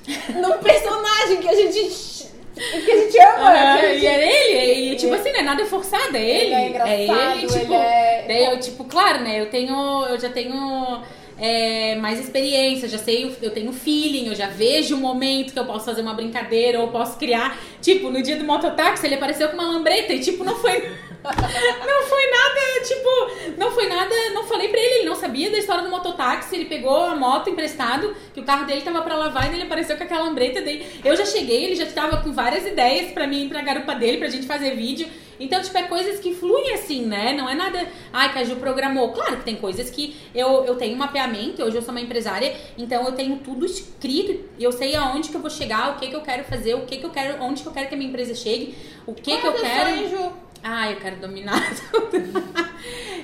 [0.42, 2.17] num personagem que a gente.
[2.58, 6.16] Que a gente ama, a e é ele, e tipo assim, não é nada forçado,
[6.16, 6.46] é ele.
[6.46, 9.40] Ele é engraçado, ele, tipo, ele é- daí eu, tipo, claro, né?
[9.40, 10.06] Eu tenho.
[10.06, 11.02] Eu já tenho
[11.40, 15.66] é, mais experiência, já sei, eu tenho feeling, eu já vejo o momento que eu
[15.66, 17.58] posso fazer uma brincadeira ou posso criar.
[17.82, 21.08] Tipo, no dia do mototáxi, ele apareceu com uma lambreta e, tipo, não foi.
[21.28, 25.58] Não foi nada, tipo, não foi nada, não falei pra ele, ele não sabia da
[25.58, 29.52] história do mototáxi, ele pegou a moto emprestado, que o carro dele tava pra lavar
[29.52, 30.86] e ele apareceu com aquela lambreta daí.
[31.04, 34.30] Eu já cheguei, ele já tava com várias ideias pra mim pra garupa dele, pra
[34.30, 35.08] gente fazer vídeo.
[35.40, 37.34] Então, tipo, é coisas que fluem assim, né?
[37.34, 39.12] Não é nada, ai, que a Ju programou.
[39.14, 42.56] Claro que tem coisas que eu, eu tenho um mapeamento, hoje eu sou uma empresária,
[42.78, 46.16] então eu tenho tudo escrito, eu sei aonde que eu vou chegar, o que que
[46.16, 48.10] eu quero fazer, o que que eu quero, onde que eu quero que a minha
[48.10, 48.76] empresa chegue,
[49.06, 49.90] o que Qual que eu quero.
[49.90, 50.32] sonho, Ju?
[50.64, 52.18] Ah, eu quero dominar tudo.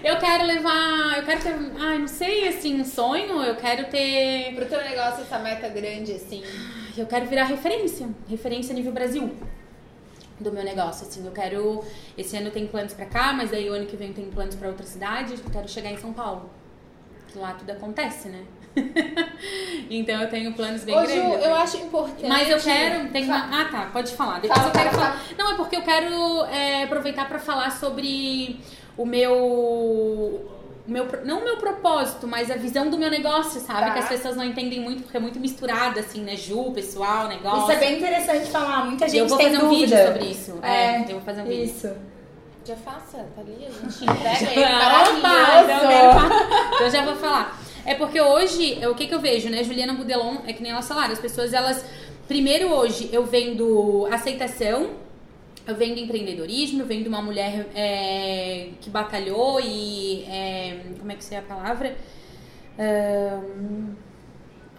[0.04, 1.18] eu quero levar.
[1.18, 1.56] Eu quero ter.
[1.80, 3.42] Ai, não sei, assim, um sonho.
[3.42, 4.54] Eu quero ter.
[4.56, 6.44] Pro teu negócio, essa meta grande, assim.
[6.96, 8.08] Eu quero virar referência.
[8.30, 9.32] Referência nível Brasil.
[10.44, 11.26] Do meu negócio, assim.
[11.26, 11.84] Eu quero.
[12.18, 14.68] Esse ano tem planos pra cá, mas daí o ano que vem tem planos pra
[14.68, 15.34] outra cidade.
[15.34, 16.50] Eu quero chegar em São Paulo.
[17.28, 18.44] Que lá tudo acontece, né?
[19.90, 21.46] então eu tenho planos bem Ô, Ju, grandes.
[21.46, 22.28] eu acho importante.
[22.28, 23.10] Mas eu quero.
[23.10, 24.40] Tem uma, ah, tá, pode falar.
[24.40, 25.24] Depois Fala, eu quero fala, falar.
[25.38, 28.60] Não, é porque eu quero é, aproveitar pra falar sobre
[28.98, 30.53] o meu.
[30.86, 33.88] Meu não o meu propósito, mas a visão do meu negócio, sabe?
[33.88, 33.92] Tá.
[33.94, 36.36] Que as pessoas não entendem muito, porque é muito misturado, assim, né?
[36.36, 37.62] Ju, pessoal, negócio.
[37.62, 38.86] Isso é bem interessante falar.
[38.86, 39.96] Muita gente eu vou tem fazer um dúvida.
[39.96, 40.60] vídeo sobre isso.
[40.62, 41.64] É, É, eu vou fazer um vídeo.
[41.66, 41.90] Isso.
[42.66, 45.20] Já faça, tá ali, a gente entrega ele.
[45.20, 46.68] Opa, então, eu falar.
[46.68, 47.62] Então eu já vou falar.
[47.86, 49.64] É porque hoje, é o que que eu vejo, né?
[49.64, 51.84] Juliana Budelon, é que nem ela falaram, as pessoas, elas...
[52.28, 54.92] Primeiro hoje, eu vendo aceitação,
[55.66, 60.24] eu vendo empreendedorismo, eu vendo uma mulher é, que batalhou e...
[60.26, 61.96] é, como é que é a palavra?
[62.78, 63.96] Ahn,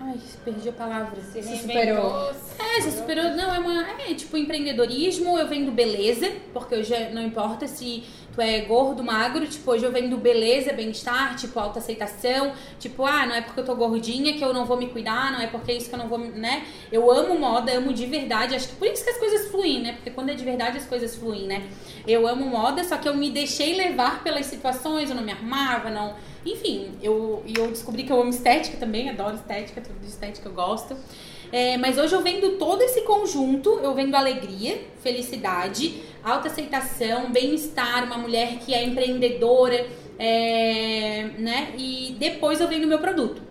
[0.01, 1.21] ai, perdi a palavra.
[1.23, 2.31] Se Se reinventou.
[2.59, 3.31] É, já superou.
[3.31, 3.91] Não, é uma.
[4.03, 8.03] É tipo empreendedorismo, eu vendo beleza, porque hoje é- não importa se
[8.35, 13.35] tu é gordo, magro, tipo, hoje eu vendo beleza, bem-estar, tipo, autoaceitação, tipo, ah, não
[13.35, 15.77] é porque eu tô gordinha que eu não vou me cuidar, não é porque é
[15.77, 16.65] isso que eu não vou, né?
[16.91, 19.93] Eu amo moda, amo de verdade, acho que por isso que as coisas fluem, né?
[19.93, 21.63] Porque quando é de verdade as coisas fluem, né?
[22.07, 25.89] Eu amo moda, só que eu me deixei levar pelas situações, eu não me arrumava,
[25.91, 26.15] não.
[26.45, 30.53] Enfim, eu, eu descobri que eu amo estética também, adoro estética, tudo de estética eu
[30.53, 30.97] gosto.
[31.53, 38.19] É, mas hoje eu vendo todo esse conjunto, eu vendo alegria, felicidade, autoaceitação, bem-estar, uma
[38.19, 39.87] mulher que é empreendedora,
[40.19, 41.75] é, né?
[41.79, 43.43] E depois eu vendo meu produto.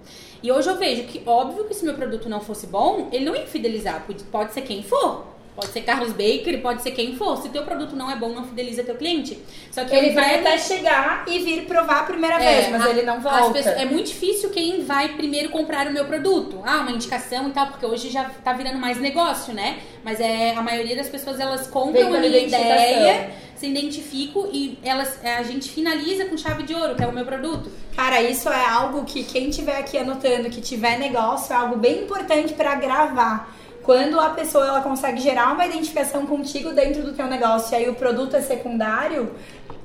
[0.41, 3.35] E hoje eu vejo que, óbvio que se meu produto não fosse bom, ele não
[3.35, 4.05] ia fidelizar.
[4.29, 5.32] Pode ser quem for.
[5.55, 7.37] Pode ser Carlos Baker, pode ser quem for.
[7.37, 9.37] Se teu produto não é bom, não fideliza teu cliente.
[9.71, 12.89] Só que Ele vai até chegar e vir provar a primeira é, vez, mas a-
[12.89, 13.53] ele não volta.
[13.53, 16.59] pessoas- é muito difícil quem vai primeiro comprar o meu produto.
[16.65, 19.77] Ah, uma indicação e tal, porque hoje já tá virando mais negócio, né?
[20.03, 24.77] Mas é a maioria das pessoas elas Vem compram a minha ideia, se identificam e
[24.83, 27.71] elas a gente finaliza com chave de ouro, que é o meu produto.
[27.95, 32.03] Cara, isso é algo que quem tiver aqui anotando, que tiver negócio, é algo bem
[32.03, 33.52] importante pra gravar.
[33.83, 37.89] Quando a pessoa ela consegue gerar uma identificação contigo dentro do teu negócio e aí
[37.89, 39.31] o produto é secundário,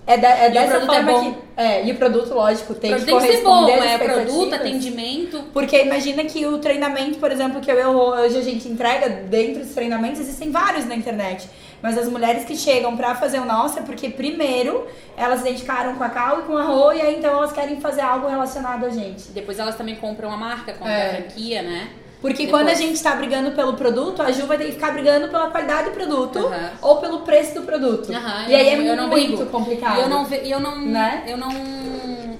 [0.07, 1.33] é, da- é o dessa produto é forma bom.
[1.33, 1.39] que.
[1.57, 4.55] É, e o produto, lógico, tem que produto tem que ser bom, corresponder é produto,
[4.55, 5.45] atendimento.
[5.53, 9.75] Porque imagina que o treinamento, por exemplo, que eu hoje a gente entrega, dentro dos
[9.75, 11.49] treinamentos, existem vários na internet.
[11.83, 15.95] Mas as mulheres que chegam pra fazer o nosso é porque, primeiro, elas se identificaram
[15.97, 18.87] com a Cal e com a Rô, e aí então elas querem fazer algo relacionado
[18.87, 19.29] a gente.
[19.31, 21.07] Depois elas também compram a marca, compram É.
[21.07, 21.89] a franquia, né?
[22.21, 22.63] Porque Depois.
[22.63, 25.51] quando a gente tá brigando pelo produto, a Ju vai ter que ficar brigando pela
[25.51, 26.71] qualidade do produto Aham.
[26.83, 28.13] ou pelo preço do produto.
[28.13, 29.99] Aham, e aí é eu muito complicado.
[29.99, 31.25] E eu não, eu não, Né?
[31.29, 31.49] eu não,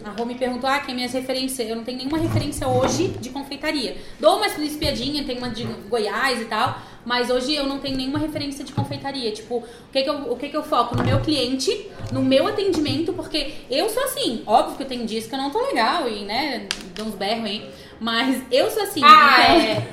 [0.09, 1.69] a Rô me perguntou, ah, quem é minhas referências?
[1.69, 3.97] Eu não tenho nenhuma referência hoje de confeitaria.
[4.19, 8.19] Dou umas espiadinha, tem uma de Goiás e tal, mas hoje eu não tenho nenhuma
[8.19, 9.31] referência de confeitaria.
[9.33, 10.97] Tipo, o que que eu, o que que eu foco?
[10.97, 14.43] No meu cliente, no meu atendimento, porque eu sou assim.
[14.47, 17.45] Óbvio que eu tenho dias que eu não tô legal e, né, dou uns berros
[17.45, 17.71] aí.
[18.01, 19.01] Mas eu sou assim.
[19.05, 19.67] Ah, então...
[19.67, 19.89] é.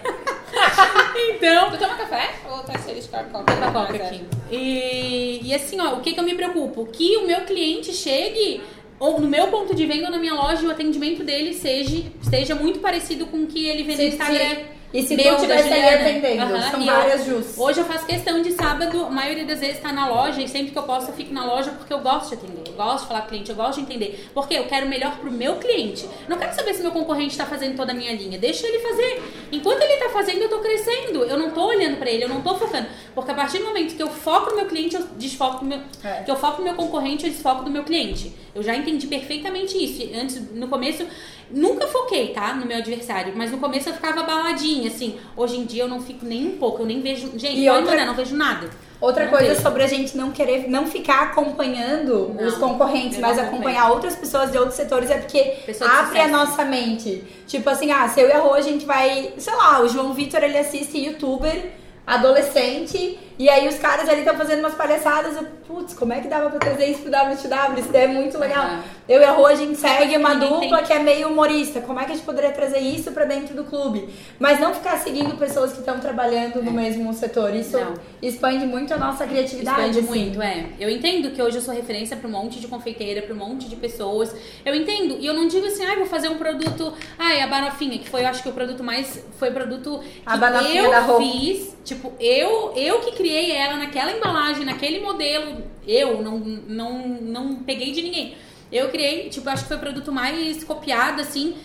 [1.36, 2.36] então, Tu toma café?
[2.50, 3.26] Ou tá cheio de coca?
[3.26, 4.24] coca aqui.
[4.52, 6.86] E, e assim, ó, o que, que eu me preocupo?
[6.86, 8.62] Que o meu cliente chegue,
[9.00, 12.56] ou no meu ponto de venda ou na minha loja, o atendimento dele seja, esteja
[12.56, 14.58] muito parecido com o que ele vê no Instagram.
[14.96, 15.96] E se meu, tu tivesse Juliana.
[16.10, 17.58] atendendo, Aham, são eu- várias jus.
[17.58, 20.72] Hoje eu faço questão de sábado, a maioria das vezes tá na loja e sempre
[20.72, 23.08] que eu posso eu fico na loja porque eu gosto de atender, eu gosto de
[23.10, 24.30] falar com o cliente, eu gosto de entender.
[24.34, 26.08] Porque eu quero o melhor pro meu cliente.
[26.30, 29.22] Não quero saber se meu concorrente tá fazendo toda a minha linha, deixa ele fazer.
[29.52, 31.24] Enquanto ele tá fazendo, eu tô crescendo.
[31.26, 32.88] Eu não tô olhando pra ele, eu não tô focando.
[33.14, 35.80] Porque a partir do momento que eu foco no meu cliente, eu desfoco do meu.
[36.06, 36.24] É.
[36.24, 38.32] Que eu foco no meu concorrente, eu desfoco do meu cliente.
[38.56, 40.10] Eu já entendi perfeitamente isso.
[40.18, 41.06] Antes, no começo,
[41.52, 42.54] nunca foquei, tá?
[42.54, 43.34] No meu adversário.
[43.36, 45.16] Mas no começo eu ficava baladinha, assim.
[45.36, 47.32] Hoje em dia eu não fico nem um pouco, eu nem vejo.
[47.38, 48.70] Gente, E outra- mandar, não vejo nada.
[49.02, 49.62] Outra Não coisa vejo.
[49.62, 54.52] sobre a gente não querer, não ficar acompanhando Não, os concorrentes, mas acompanhar outras pessoas
[54.52, 57.22] de outros setores é porque abre a nossa mente.
[57.46, 60.14] Tipo assim, ah, se eu e a Rô, a gente vai, sei lá, o João
[60.14, 61.72] Vitor ele assiste youtuber
[62.08, 65.36] adolescente e aí os caras ali estão fazendo umas palhaçadas.
[65.36, 67.80] Eu, putz, como é que dava pra trazer isso pro WTW?
[67.80, 68.64] Isso daí é muito legal.
[68.64, 68.84] Aham.
[69.08, 71.80] Eu e a Rô, a gente segue coisa uma dupla que é meio humorista.
[71.82, 74.10] Como é que a gente poderia trazer isso pra dentro do clube?
[74.40, 77.54] Mas não ficar seguindo pessoas que estão trabalhando no mesmo setor.
[77.54, 77.94] Isso Não.
[78.22, 79.80] expande muito a nossa criatividade.
[79.92, 80.08] Expande assim.
[80.08, 80.66] muito, é.
[80.80, 83.70] Eu entendo que hoje eu sou referência pra um monte de confeiteira, pra um monte
[83.70, 84.34] de pessoas.
[84.66, 85.18] Eu entendo.
[85.20, 86.94] E eu não digo assim, ai, vou fazer um produto.
[87.20, 89.24] Ai, a banofinha, que foi, eu acho que o produto mais.
[89.38, 90.36] Foi o produto que A
[90.74, 91.18] eu da Rô.
[91.20, 91.76] fiz.
[91.84, 95.64] Tipo, eu, eu que criei ela naquela embalagem, naquele modelo.
[95.88, 98.36] Eu não, não, não peguei de ninguém.
[98.72, 101.56] Eu criei, tipo, acho que foi o produto mais copiado, assim.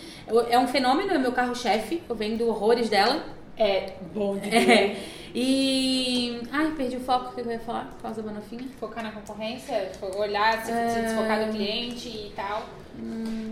[0.49, 2.01] É um fenômeno, é meu carro-chefe.
[2.07, 3.23] Eu vendo horrores dela.
[3.57, 4.95] É bom de É.
[5.33, 6.41] E.
[6.51, 7.31] Ai, perdi o foco.
[7.31, 8.67] O que eu ia falar por causa da banofinha?
[8.79, 12.67] Focar na concorrência, olhar, se, se desfocar do cliente e tal.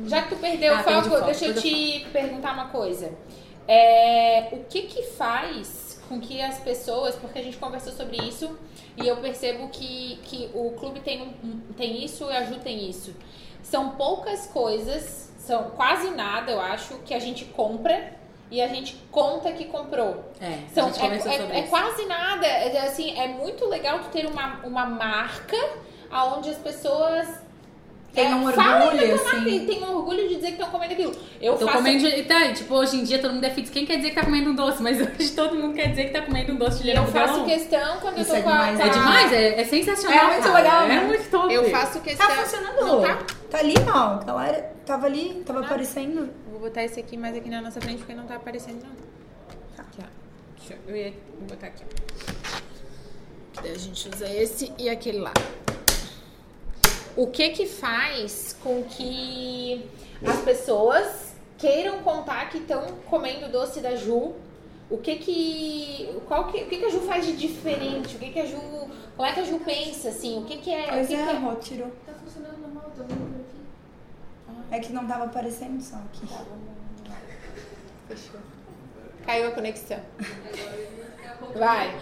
[0.05, 3.11] Já que tu perdeu Ah, o foco, o foco, deixa eu te perguntar uma coisa.
[3.67, 8.57] É, o que que faz com que as pessoas, porque a gente conversou sobre isso
[8.97, 11.33] e eu percebo que, que o clube tem,
[11.77, 13.15] tem isso e a Ju tem isso.
[13.61, 18.17] São poucas coisas, são quase nada, eu acho, que a gente compra
[18.49, 20.25] e a gente conta que comprou.
[20.41, 22.47] É, São, gente é, é- é quase nada.
[22.47, 25.55] É, é assim, é muito legal tu ter uma, uma marca
[26.35, 27.27] onde as pessoas
[28.13, 29.65] Tem é, um orgulho, marca assim.
[29.67, 31.15] tem um orgulho de dizer que estão comendo aquilo.
[31.39, 32.07] Eu Tô faço comendo.
[32.07, 33.69] e Tá, tipo, hoje em dia todo mundo é fitness.
[33.69, 34.81] Quem quer dizer que tá comendo um doce?
[34.81, 37.45] Mas hoje todo mundo quer dizer que tá comendo um doce de e eu faço
[37.45, 39.63] questão quando Isso eu é tô com a, demais, com a- É demais, é, é
[39.65, 40.17] sensacional.
[40.19, 40.55] É muito cara.
[40.55, 41.03] legal, É né?
[41.05, 41.53] muito top.
[41.53, 42.27] Eu faço questão.
[42.27, 42.81] Tá funcionando.
[42.81, 43.19] Não tá?
[43.51, 43.97] Tá ali, ó.
[43.97, 46.29] A galera tava ali, tava aparecendo.
[46.49, 49.83] Vou botar esse aqui mais aqui na nossa frente porque não tá aparecendo não.
[49.85, 50.05] Aqui, ó.
[50.57, 51.13] Deixa eu, eu ia
[51.47, 51.83] botar aqui,
[53.55, 53.61] ó.
[53.61, 55.33] A gente usa esse e aquele lá.
[57.19, 59.85] O que que faz com que
[60.25, 64.35] as pessoas queiram contar que estão comendo doce da Ju?
[64.89, 68.15] O que que, qual que, o que que a Ju faz de diferente?
[68.15, 68.57] O que que a Ju,
[69.17, 70.39] como é que a Ju pensa assim?
[70.39, 70.85] O que que é?
[70.85, 71.91] o Pois que é, que Rô, tirou.
[72.05, 73.57] Tá funcionando normal, tô vendo aqui.
[74.71, 76.25] É que não tava aparecendo só aqui.
[78.07, 78.39] Fechou.
[79.25, 79.99] Caiu a conexão.
[81.53, 81.99] Vai.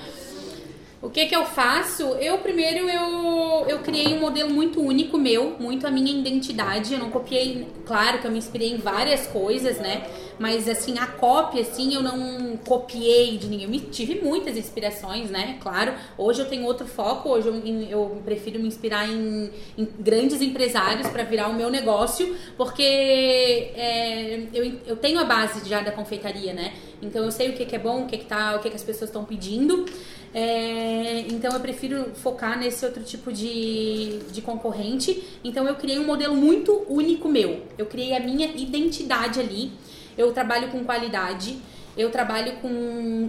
[1.07, 2.03] O que que eu faço?
[2.15, 6.93] Eu primeiro eu, eu criei um modelo muito único meu, muito a minha identidade.
[6.93, 10.05] Eu não copiei, claro que eu me inspirei em várias coisas, né?
[10.37, 13.73] Mas assim, a cópia, assim, eu não copiei de ninguém.
[13.73, 15.57] Eu tive muitas inspirações, né?
[15.61, 15.93] Claro.
[16.17, 17.55] Hoje eu tenho outro foco, hoje eu,
[17.89, 24.41] eu prefiro me inspirar em, em grandes empresários para virar o meu negócio, porque é,
[24.53, 26.73] eu, eu tenho a base já da confeitaria, né?
[27.01, 28.75] Então eu sei o que, que é bom, o que, que, tá, o que, que
[28.75, 29.85] as pessoas estão pedindo.
[30.33, 35.23] É, então eu prefiro focar nesse outro tipo de, de concorrente.
[35.43, 37.63] Então eu criei um modelo muito único meu.
[37.77, 39.71] Eu criei a minha identidade ali.
[40.17, 41.57] Eu trabalho com qualidade.
[41.95, 42.69] Eu trabalho com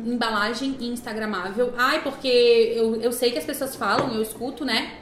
[0.06, 1.72] embalagem instagramável.
[1.76, 2.28] Ai, porque
[2.76, 4.98] eu, eu sei que as pessoas falam, eu escuto, né?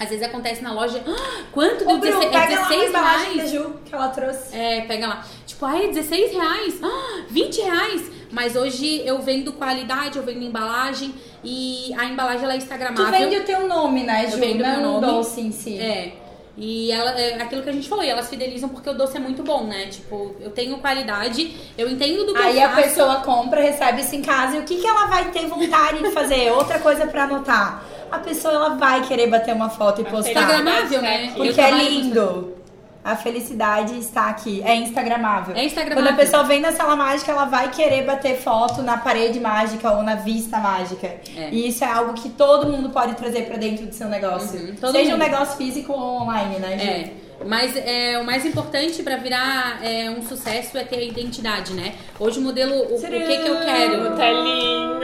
[0.00, 1.04] Às vezes acontece na loja.
[1.06, 3.50] "Ah, quanto deu Ô, Bru, 16, é pega lá a 16 embalagem da reais?
[3.50, 4.56] Ju que ela trouxe.
[4.56, 5.24] É, pega lá.
[5.46, 8.10] Tipo, ai, 16 reais, ah, 20 reais.
[8.32, 11.12] Mas hoje eu vendo qualidade, eu vendo embalagem
[11.44, 13.10] e a embalagem ela é Tu instagramável.
[13.12, 14.34] vende o teu nome, né, Ju?
[14.34, 15.06] Eu vendo não meu o nome.
[15.14, 15.78] doce em si.
[15.78, 16.12] É.
[16.62, 19.20] E ela, é aquilo que a gente falou, e elas fidelizam porque o doce é
[19.20, 19.86] muito bom, né?
[19.86, 22.82] Tipo, eu tenho qualidade, eu entendo do que Aí eu a faço.
[22.82, 26.10] pessoa compra, recebe isso em casa e o que, que ela vai ter vontade de
[26.10, 26.52] fazer?
[26.52, 27.82] Outra coisa pra anotar.
[28.12, 30.32] A pessoa ela vai querer bater uma foto e postar.
[30.32, 31.32] Instagramável, né?
[31.34, 32.54] Porque é lindo.
[33.02, 34.62] A felicidade está aqui.
[34.62, 35.56] É instagramável.
[35.56, 36.02] É instagramável.
[36.04, 39.90] Quando a pessoa vem na sala mágica, ela vai querer bater foto na parede mágica
[39.92, 41.06] ou na vista mágica.
[41.06, 41.48] É.
[41.50, 44.60] E isso é algo que todo mundo pode trazer pra dentro do seu negócio.
[44.60, 45.18] Uhum, Seja um mundo.
[45.18, 46.88] negócio físico ou online, né, Gi?
[46.88, 47.10] É,
[47.46, 51.94] mas é, o mais importante pra virar é, um sucesso é ter a identidade, né?
[52.18, 54.16] Hoje o modelo, o, o que que eu quero?
[54.16, 55.00] Telinho.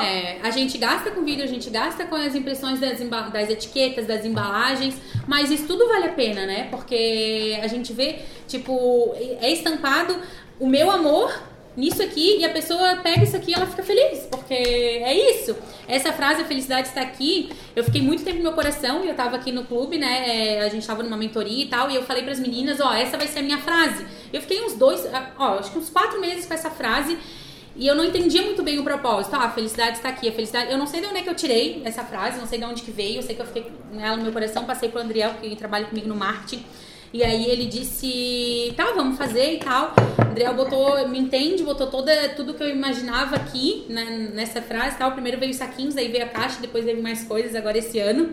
[0.00, 2.98] É, a gente gasta com vídeo, a gente gasta com as impressões das,
[3.32, 6.68] das etiquetas, das embalagens, mas isso tudo vale a pena, né?
[6.70, 10.16] Porque a gente vê, tipo, é estampado
[10.58, 11.32] o meu amor
[11.76, 15.56] nisso aqui e a pessoa pega isso aqui e ela fica feliz, porque é isso.
[15.86, 19.14] Essa frase, a felicidade está aqui, eu fiquei muito tempo no meu coração e eu
[19.14, 20.24] tava aqui no clube, né?
[20.24, 23.16] é, a gente tava numa mentoria e tal, e eu falei pras meninas, ó, essa
[23.16, 24.06] vai ser a minha frase.
[24.32, 25.06] Eu fiquei uns dois,
[25.38, 27.18] ó, acho que uns quatro meses com essa frase.
[27.76, 29.34] E eu não entendia muito bem o propósito.
[29.34, 30.70] Ah, a felicidade está aqui, a felicidade.
[30.70, 32.82] Eu não sei de onde é que eu tirei essa frase, não sei de onde
[32.82, 33.16] que veio.
[33.16, 35.84] Eu sei que eu fiquei com ela no meu coração, passei pro Andriel, que trabalha
[35.86, 36.64] comigo no marketing.
[37.14, 39.94] E aí ele disse, tá, vamos fazer e tal.
[40.18, 44.98] O Andriel botou, me entende, botou toda, tudo que eu imaginava aqui né, nessa frase
[44.98, 45.12] tal.
[45.12, 48.32] Primeiro veio os saquinhos, aí veio a caixa, depois veio mais coisas agora esse ano.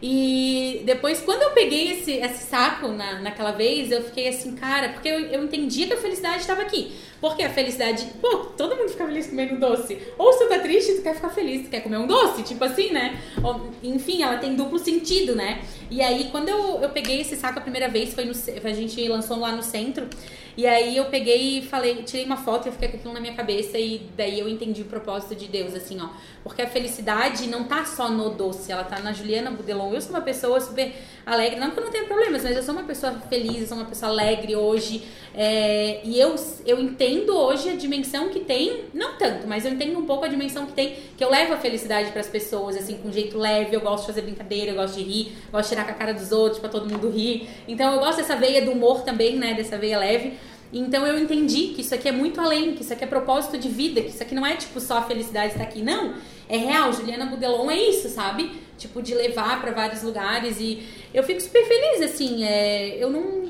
[0.00, 4.88] E depois, quando eu peguei esse, esse saco na, naquela vez, eu fiquei assim, cara,
[4.88, 6.90] porque eu, eu entendi que a felicidade estava aqui.
[7.22, 9.96] Porque a felicidade, pô, todo mundo fica feliz comendo doce.
[10.18, 12.64] Ou se tu tá triste, tu quer ficar feliz, tu quer comer um doce, tipo
[12.64, 13.16] assim, né?
[13.40, 15.62] Ou, enfim, ela tem duplo sentido, né?
[15.88, 19.06] E aí, quando eu, eu peguei esse saco a primeira vez, foi no, a gente
[19.06, 20.08] lançou lá no centro.
[20.56, 23.20] E aí eu peguei e falei, tirei uma foto e eu fiquei com aquilo na
[23.20, 26.08] minha cabeça e daí eu entendi o propósito de Deus, assim, ó.
[26.42, 29.92] Porque a felicidade não tá só no doce, ela tá na Juliana Budelon.
[29.94, 30.92] Eu sou uma pessoa super
[31.24, 33.76] alegre, não que eu não tenha problemas, mas eu sou uma pessoa feliz, eu sou
[33.76, 35.04] uma pessoa alegre hoje.
[35.34, 36.34] é, e eu,
[36.66, 40.28] eu entendo hoje a dimensão que tem, não tanto, mas eu entendo um pouco a
[40.28, 43.74] dimensão que tem, que eu levo a felicidade pras pessoas, assim, com um jeito leve,
[43.74, 46.12] eu gosto de fazer brincadeira, eu gosto de rir, gosto de tirar com a cara
[46.12, 47.48] dos outros pra todo mundo rir.
[47.68, 50.34] Então eu gosto dessa veia do humor também, né, dessa veia leve.
[50.72, 53.68] Então eu entendi que isso aqui é muito além, que isso aqui é propósito de
[53.68, 56.14] vida, que isso aqui não é tipo só a felicidade estar aqui, não.
[56.52, 58.52] É real, Juliana Budelon é isso, sabe?
[58.76, 63.42] Tipo, de levar pra vários lugares e eu fico super feliz, assim, é, eu não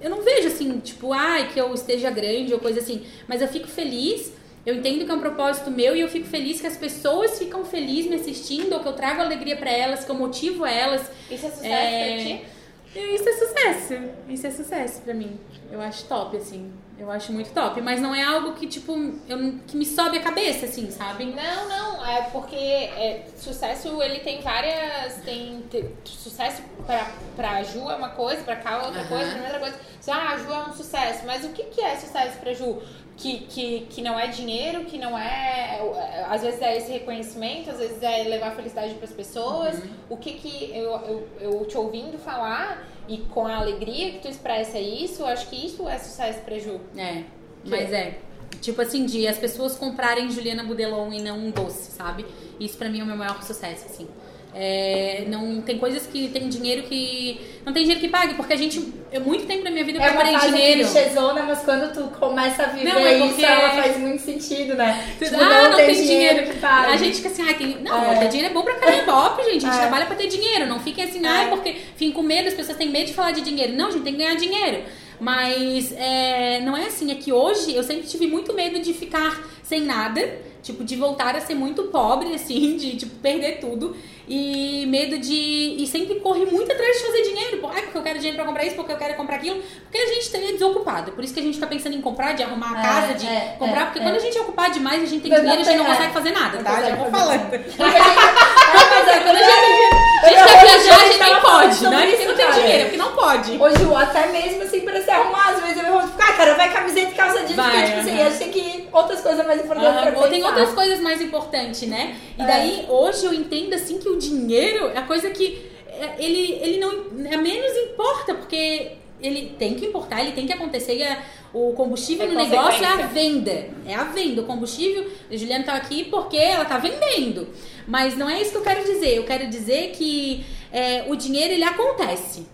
[0.00, 3.48] eu não vejo assim, tipo, ai, que eu esteja grande ou coisa assim, mas eu
[3.48, 4.32] fico feliz,
[4.66, 7.64] eu entendo que é um propósito meu e eu fico feliz que as pessoas ficam
[7.64, 11.10] felizes me assistindo, ou que eu trago alegria pra elas, que eu motivo elas.
[11.30, 13.14] Isso é sucesso É, pra ti?
[13.14, 13.94] Isso é sucesso.
[14.28, 15.38] Isso é sucesso pra mim.
[15.72, 16.70] Eu acho top, assim.
[16.96, 17.80] Eu acho muito top.
[17.80, 18.92] Mas não é algo que, tipo,
[19.28, 21.24] eu, que me sobe a cabeça, assim, sabe?
[21.26, 25.14] Não, não, é porque é, sucesso ele tem várias.
[25.24, 29.08] Tem, te- sucesso pra, pra Ju é uma coisa, pra Cal é outra Aham.
[29.08, 29.76] coisa, pra mim é outra coisa.
[30.06, 32.80] Ah, a Ju é um sucesso, mas o que, que é sucesso pra Ju?
[33.16, 36.26] Que, que, que não é dinheiro, que não é, é.
[36.28, 39.80] Às vezes é esse reconhecimento, às vezes é levar felicidade pras pessoas.
[40.10, 44.28] O que que eu, eu, eu te ouvindo falar e com a alegria que tu
[44.28, 46.80] expressa isso, eu acho que isso é sucesso pra Ju.
[46.96, 47.24] É.
[47.64, 48.18] Mas é.
[48.60, 52.24] Tipo assim, de as pessoas comprarem Juliana Budelon e não um doce, sabe?
[52.58, 54.08] Isso pra mim é o meu maior sucesso, assim.
[54.56, 58.56] É, não tem coisas que tem dinheiro que não tem dinheiro que pague porque a
[58.56, 61.92] gente eu muito tempo na minha vida eu É preparei fase dinheiro clichêzona, mas quando
[61.92, 65.12] tu começa a viver Não, é isso, porque- ela faz muito sentido, né?
[65.18, 66.46] Tipo, ah, não, tem, dinheiro.
[66.52, 66.92] que pague.
[66.92, 67.78] A gente fica assim, ai, tem.
[67.82, 68.18] Não, É.
[68.20, 69.66] ter dinheiro é bom pra caramba, gente.
[69.66, 69.80] A gente É.
[69.80, 70.66] trabalha pra ter dinheiro.
[70.66, 71.46] Não fiquem assim, É.
[71.48, 73.72] porque fiquem com medo, as pessoas têm medo de falar de dinheiro.
[73.72, 74.82] Não, a gente tem que ganhar dinheiro.
[75.20, 79.42] Mas é, não é assim, é que hoje eu sempre tive muito medo de ficar
[79.62, 80.20] sem nada,
[80.62, 83.96] tipo, de voltar a ser muito pobre, assim, de tipo, perder tudo.
[84.26, 85.76] E medo de.
[85.78, 87.60] E sempre corri muito atrás de fazer dinheiro.
[87.72, 89.62] Ai, porque eu quero dinheiro pra comprar isso, porque eu quero comprar aquilo.
[89.82, 91.12] Porque a gente é desocupado.
[91.12, 93.26] Por isso que a gente fica pensando em comprar, de arrumar a É, casa, de
[93.26, 93.82] é, comprar.
[93.82, 94.02] é, porque é.
[94.02, 95.88] quando a gente é ocupado demais, a gente tem dinheiro e a gente não é.
[95.88, 96.82] consegue fazer nada, tá?
[96.82, 97.50] Já vou fazer falando.
[98.54, 101.74] Mas é, Quando a gente, a gente quer viajar, a gente nem pode.
[101.74, 103.52] sobre Não é que isso, não tem dinheiro, é porque não pode.
[103.58, 106.54] Ô, Ju, até mesmo assim, pra se arrumar, às vezes eu vou ficar, ah, cara,
[106.54, 109.60] vai camiseta e calça jeans, porque, tipo assim, a gente tem que outras coisas mais
[109.64, 110.48] importantes Aham, pra ou tem pensar.
[110.48, 112.16] outras coisas mais importantes, né?
[112.38, 112.46] E É.
[112.46, 116.78] daí, hoje eu entendo assim que o dinheiro é a coisa que é, ele, ele
[116.80, 116.90] não
[117.30, 120.96] é menos importa, porque ele tem que importar, ele tem que acontecer.
[120.96, 121.18] E a-
[121.52, 123.68] o combustível É no negócio é a venda.
[123.86, 124.42] É a venda.
[124.42, 127.46] O combustível, a Juliana tá aqui porque ela tá vendendo.
[127.86, 129.16] Mas não é isso que eu quero dizer.
[129.16, 132.46] Eu quero dizer que é, o dinheiro ele acontece.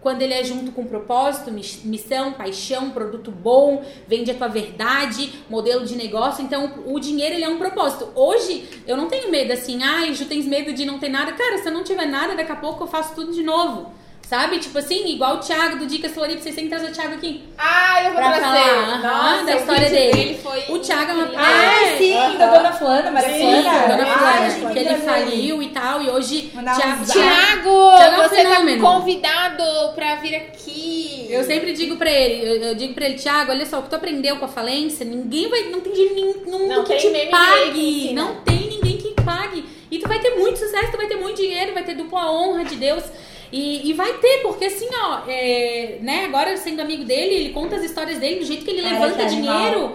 [0.00, 5.32] Quando ele é junto com propósito, mis- missão, paixão, produto bom, vende a tua verdade,
[5.50, 6.44] modelo de negócio.
[6.44, 8.12] Então, o dinheiro ele é um propósito.
[8.14, 11.32] Hoje, eu não tenho medo assim, ai, Ju, tens medo de não ter nada.
[11.32, 13.92] Cara, se eu não tiver nada, daqui a pouco eu faço tudo de novo.
[14.28, 14.58] Sabe?
[14.58, 17.44] Tipo assim, igual o Thiago do Dicas Floripa, vocês têm que trazer o Thiago aqui.
[17.56, 18.58] Ah, eu vou Pra trazer.
[18.58, 20.40] falar, Nossa, da história vídeo dele.
[20.42, 21.30] foi O Thiago é uma-.
[21.36, 22.36] Ah, É, sim, aham.
[22.36, 23.86] da Dona Fulana, Maria Sim, Fulana.
[23.86, 28.28] Dona Ah, Fulana, achei que ele faliu e tal, e hoje Thiago, Thiago é um
[28.28, 29.62] você tá convidado
[29.94, 31.28] pra vir aqui.
[31.30, 33.90] Eu sempre digo pra ele, eu, eu digo pra ele, Thiago, olha só, o que
[33.90, 38.12] tu aprendeu com a falência, ninguém vai, não tem dinheiro Não que tem te pague.
[38.12, 39.64] Não tem ninguém que pague.
[39.88, 42.64] E tu vai ter muito sucesso, tu vai ter muito dinheiro, vai ter dupla honra
[42.64, 43.04] de Deus.
[43.52, 47.76] E, e vai ter, porque assim, ó, é, né, agora sendo amigo dele, ele conta
[47.76, 49.56] as histórias dele do jeito que ele levanta que animal.
[49.56, 49.92] dinheiro.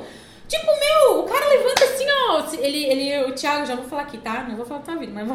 [0.47, 2.43] Tipo, meu, o cara levanta assim, ó.
[2.59, 4.45] Ele, ele, o Thiago, já vou falar aqui, tá?
[4.49, 5.27] Não vou falar da tua vida, mas,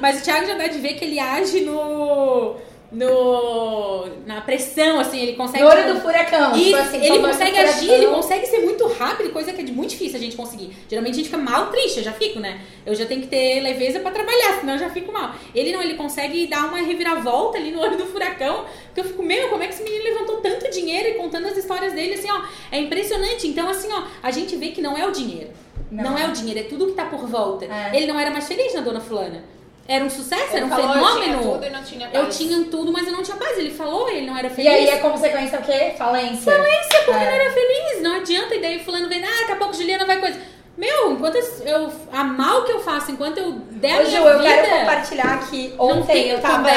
[0.00, 2.56] mas o Thiago já dá de ver que ele age no.
[2.92, 5.62] No na pressão, assim, ele consegue.
[5.62, 6.56] No olho do furacão.
[6.56, 9.90] Isso, tipo assim, ele consegue agir, ele consegue ser muito rápido, coisa que é muito
[9.90, 10.76] difícil a gente conseguir.
[10.88, 12.60] Geralmente a gente fica mal triste, eu já fico, né?
[12.84, 15.34] Eu já tenho que ter leveza pra trabalhar, senão eu já fico mal.
[15.54, 19.22] Ele não, ele consegue dar uma reviravolta ali no olho do furacão, que eu fico,
[19.22, 22.30] meu, como é que esse menino levantou tanto dinheiro e contando as histórias dele, assim,
[22.30, 23.46] ó, é impressionante.
[23.46, 25.50] Então, assim, ó, a gente vê que não é o dinheiro.
[25.90, 26.18] Não, Não.
[26.18, 27.64] é o dinheiro, é tudo que tá por volta.
[27.64, 27.96] É.
[27.96, 29.44] Ele não era mais feliz na dona fulana.
[29.88, 31.32] Era um sucesso, Ele era um falou, fenômeno.
[31.32, 33.56] Eu tinha tudo e não tinha Eu tinha tudo, mas eu não tinha paz.
[33.58, 34.68] Ele falou, ele não era E feliz.
[34.72, 35.94] aí a consequência é o quê?
[35.96, 36.52] Falência.
[36.52, 37.24] Falência, porque É.
[37.24, 38.54] não era feliz, não adianta.
[38.54, 40.38] E daí fulano vem, ah, daqui a pouco Juliana vai coisa.
[40.76, 44.52] Meu, enquanto eu, a mal que eu faço, enquanto eu der Ô, Ju, eu vida...
[44.52, 45.72] quero compartilhar aqui.
[45.78, 46.68] Ontem tem eu tava,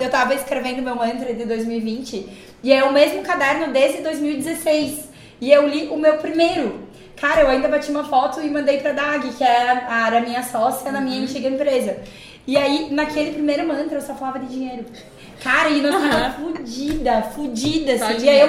[0.00, 2.28] eu tava escrevendo meu mantra de 2020
[2.62, 5.08] e é o mesmo caderno desde 2016.
[5.40, 6.86] E eu li o meu primeiro.
[7.20, 10.42] Cara, eu ainda bati uma foto e mandei pra Dag, que é a, era minha
[10.44, 11.04] sócia na Uhum.
[11.04, 11.98] minha antiga empresa.
[12.48, 14.86] E aí, naquele primeiro mantra, eu só falava de dinheiro.
[15.42, 18.24] Cara, e nós tava fudida, fudida, assim.
[18.24, 18.48] E aí eu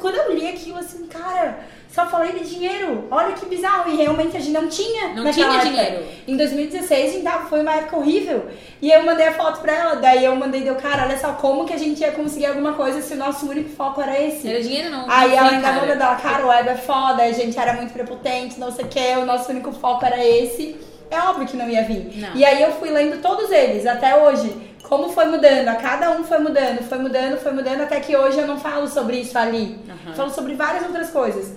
[0.00, 3.04] quando eu li aquilo, assim, cara, só falei de dinheiro.
[3.08, 3.88] Olha que bizarro.
[3.88, 5.64] E realmente a gente não tinha Não tinha época.
[5.64, 6.04] dinheiro.
[6.26, 8.46] Em 2016, a gente tava, foi uma época horrível.
[8.82, 11.66] E eu mandei a foto pra ela, daí eu mandei, deu, cara, olha só, como
[11.66, 14.48] que a gente ia conseguir alguma coisa se o nosso único foco era esse?
[14.48, 15.08] Era dinheiro não.
[15.08, 18.58] Aí não ela ainda mandou cara, o web é foda, a gente era muito prepotente,
[18.58, 20.95] não sei o que, o nosso único foco era esse.
[21.10, 22.12] É óbvio que não ia vir.
[22.16, 22.34] Não.
[22.34, 24.66] E aí eu fui lendo todos eles, até hoje.
[24.82, 28.38] Como foi mudando, a cada um foi mudando, foi mudando, foi mudando, até que hoje
[28.38, 29.78] eu não falo sobre isso ali.
[29.88, 30.14] Aham.
[30.14, 31.52] Falo sobre várias outras coisas.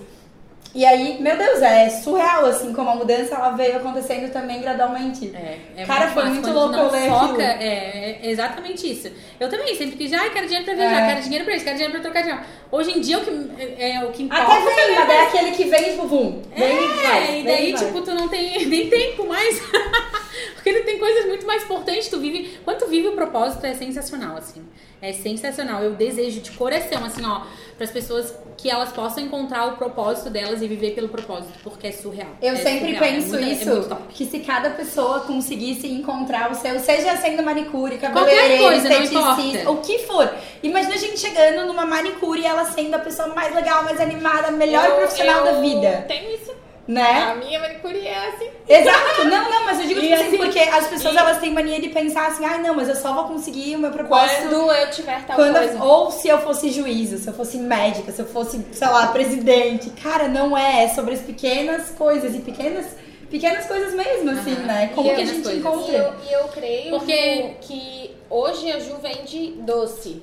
[0.72, 5.32] E aí, meu Deus, é surreal, assim, como a mudança ela veio acontecendo também gradualmente.
[5.34, 6.34] É, é Cara, foi massa.
[6.34, 9.10] muito louco não ler foca, é, é exatamente isso.
[9.40, 11.06] Eu também sempre quis, ai, quero dinheiro pra viajar, É.
[11.08, 12.44] quero dinheiro pra isso, quero dinheiro pra trocar dinheiro.
[12.70, 14.44] Hoje em dia o que, é, é o que importa.
[14.44, 16.42] Até vem, mas é aquele que vem, tipo, vum.
[16.56, 17.18] Vem e vai.
[17.28, 17.84] É, e daí, vai.
[17.86, 19.60] tipo, tu não tem nem tempo mais.
[20.54, 22.06] Porque tu tem coisas muito mais importantes.
[22.08, 22.58] Tu vive.
[22.64, 24.62] Quando tu vive o propósito, é sensacional, assim.
[25.02, 25.82] É sensacional.
[25.82, 27.40] Eu desejo de coração, assim, ó,
[27.76, 31.86] para as pessoas que elas possam encontrar o propósito delas e viver pelo propósito, porque
[31.86, 32.28] é surreal.
[32.42, 34.02] Eu É sempre surreal, é penso muito- é isso, muito top.
[34.10, 39.78] que se cada pessoa conseguisse encontrar o seu, seja sendo manicure, Qualquer cabeleireiro, esteticista, o
[39.78, 40.30] que for.
[40.62, 44.50] Imagina a gente chegando numa manicure e ela sendo a pessoa mais legal, mais animada,
[44.50, 46.52] melhor Eu- profissional eu da vida, Tenho isso.
[46.90, 47.22] Né?
[47.30, 48.48] A minha manicure é assim.
[48.68, 51.38] Exato, não, não, mas eu digo E tipo assim, assim, porque as pessoas e- elas
[51.38, 54.48] têm mania de pensar assim, ai não, mas eu só vou conseguir o meu propósito
[54.48, 55.82] Quando eu tiver tal Quando- coisa.
[55.84, 59.90] ou se eu fosse juíza, se eu fosse médica, se eu fosse, sei lá, presidente.
[60.02, 60.84] Cara, não é.
[60.84, 62.34] É sobre as pequenas coisas.
[62.34, 62.86] E pequenas,
[63.30, 64.62] pequenas coisas mesmo, assim, Aham.
[64.66, 64.90] né?
[64.94, 65.64] Como que a Pequenas gente coisas.
[65.64, 65.96] E encontra.
[65.96, 70.22] eu, e eu creio Porque- que hoje a Ju vende doce.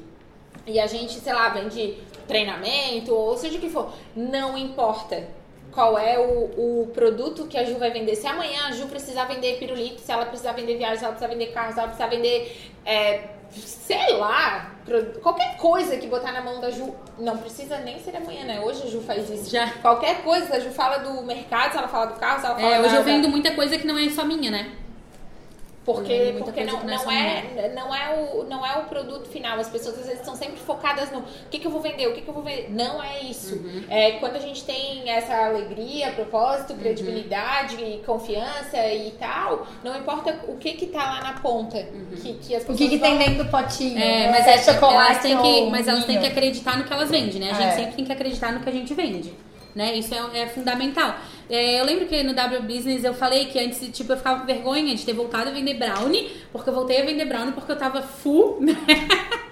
[0.66, 3.90] E a gente, sei lá, vende treinamento, ou seja o que for.
[4.16, 5.24] Não importa
[5.78, 8.16] qual é o, o produto que a Ju vai vender.
[8.16, 11.32] Se amanhã a Ju precisar vender pirulito, se ela precisar vender viagem, se ela precisar
[11.32, 14.72] vender carro, se ela precisar vender, é, sei lá,
[15.22, 16.96] qualquer coisa que botar na mão da Ju.
[17.20, 18.60] Não precisa nem ser amanhã, né?
[18.60, 19.52] Hoje a Ju faz isso.
[19.52, 19.70] Já.
[19.84, 22.74] Qualquer coisa, a Ju fala do mercado, se ela fala do carro, se ela fala
[22.76, 24.72] É, hoje da- eu vendo muita coisa que não é só minha, né?
[25.96, 29.28] Porque, muita porque não, que não é não, é, não, o, não é o produto
[29.30, 29.58] final.
[29.58, 32.14] As pessoas às vezes estão sempre focadas no o que, que eu vou vender, o
[32.14, 32.68] que, que eu vou vender.
[32.70, 33.56] Não é isso.
[33.56, 33.84] Uhum.
[33.90, 40.58] É, quando a gente tem essa alegria, propósito, credibilidade, confiança e tal, não importa o
[40.58, 41.78] que que tá lá na ponta.
[42.22, 43.98] Que, que as O pessoas que, que tem vão- dentro do potinho?
[43.98, 47.10] É, mas é chocolate elas têm que, mas elas têm que acreditar no que elas
[47.10, 47.52] vendem, né?
[47.52, 47.72] A gente É.
[47.72, 49.34] sempre tem que acreditar no que a gente vende.
[49.78, 49.96] Né?
[49.96, 51.16] Isso é, é fundamental.
[51.48, 54.48] É, eu lembro que no W Business eu falei que antes, tipo, eu ficava com
[54.48, 57.78] vergonha de ter voltado a vender brownie, porque eu voltei a vender brownie porque eu
[57.78, 58.74] tava full, né?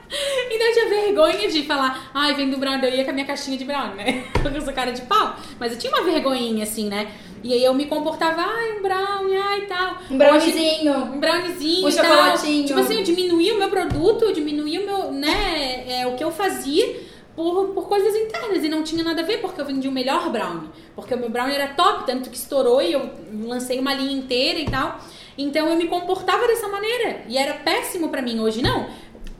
[0.49, 3.57] Então eu tinha vergonha de falar, ai, vendo brownie, eu ia com a minha caixinha
[3.57, 4.23] de brownie, né?
[4.33, 5.35] Porque eu sou cara de pau.
[5.59, 7.11] Mas eu tinha uma vergonhinha, assim, né?
[7.43, 9.97] E aí eu me comportava, ai, um brownie, ai, tal.
[10.09, 10.95] Um browniezinho.
[10.95, 12.05] Um browniezinho Um e tal.
[12.05, 12.67] chocolatinho.
[12.67, 16.23] Tipo assim, eu diminuí o meu produto, eu diminuí o meu, né, é, o que
[16.23, 16.95] eu fazia
[17.35, 20.29] por, por coisas internas e não tinha nada a ver porque eu vendi o melhor
[20.31, 20.69] brownie.
[20.95, 23.09] Porque o meu brownie era top, tanto que estourou e eu
[23.43, 24.99] lancei uma linha inteira e tal.
[25.37, 28.39] Então eu me comportava dessa maneira e era péssimo pra mim.
[28.39, 28.87] Hoje não.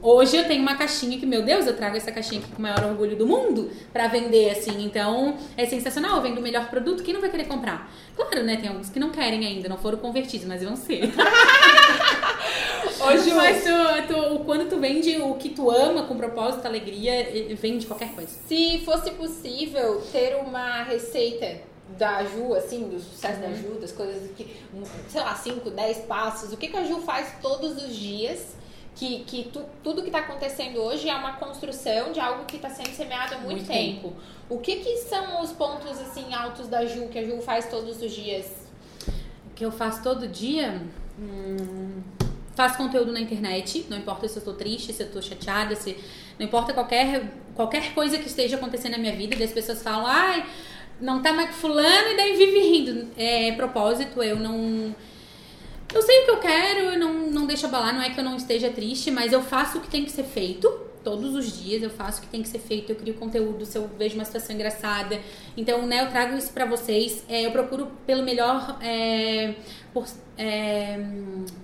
[0.02, 2.62] Hoje eu tenho uma caixinha que, meu Deus, eu trago essa caixinha aqui com o
[2.62, 4.86] maior orgulho do mundo pra vender, assim.
[4.86, 6.18] Então, é sensacional.
[6.18, 7.02] Eu vendo o melhor produto.
[7.02, 7.92] Quem não vai querer comprar?
[8.16, 8.56] Claro, né?
[8.58, 11.12] Tem alguns que não querem ainda, não foram convertidos, mas vão ser.
[13.00, 17.86] Hoje mas tu, tu, quando tu vende o que tu ama com propósito, alegria, vende
[17.86, 18.32] qualquer coisa.
[18.48, 21.62] Se fosse possível ter uma receita
[21.98, 24.56] da Ju, assim, do sucesso da Ju, das coisas que,
[25.10, 28.56] sei lá, 5, 10 passos, o que, que a Ju faz todos os dias?
[28.96, 32.70] Que, que tu, tudo que está acontecendo hoje é uma construção de algo que está
[32.70, 34.14] sendo semeado há muito, Muito tempo.
[34.50, 38.02] O que, que são os pontos assim altos da Ju que a Ju faz todos
[38.02, 38.46] os dias?
[39.52, 40.82] O que eu faço todo dia?
[41.20, 42.02] Hum,
[42.56, 45.98] faço conteúdo na internet, não importa se eu tô triste, se eu tô chateada, se
[46.40, 50.46] não importa qualquer, qualquer coisa que esteja acontecendo na minha vida, as pessoas falam, ai,
[51.00, 53.08] não tá mais fulano e daí vive rindo.
[53.18, 54.96] É propósito, eu não.
[55.94, 58.24] Eu sei o que eu quero, eu não, não deixo abalar, não é que eu
[58.24, 60.68] não esteja triste, mas eu faço o que tem que ser feito.
[61.06, 63.78] Todos os dias eu faço o que tem que ser feito, eu crio conteúdo, se
[63.78, 65.20] eu vejo uma situação engraçada.
[65.56, 67.24] Então, né, eu trago isso pra vocês.
[67.30, 68.78] É, eu procuro pelo melhor.
[68.82, 69.54] é,
[69.94, 71.00] por- é,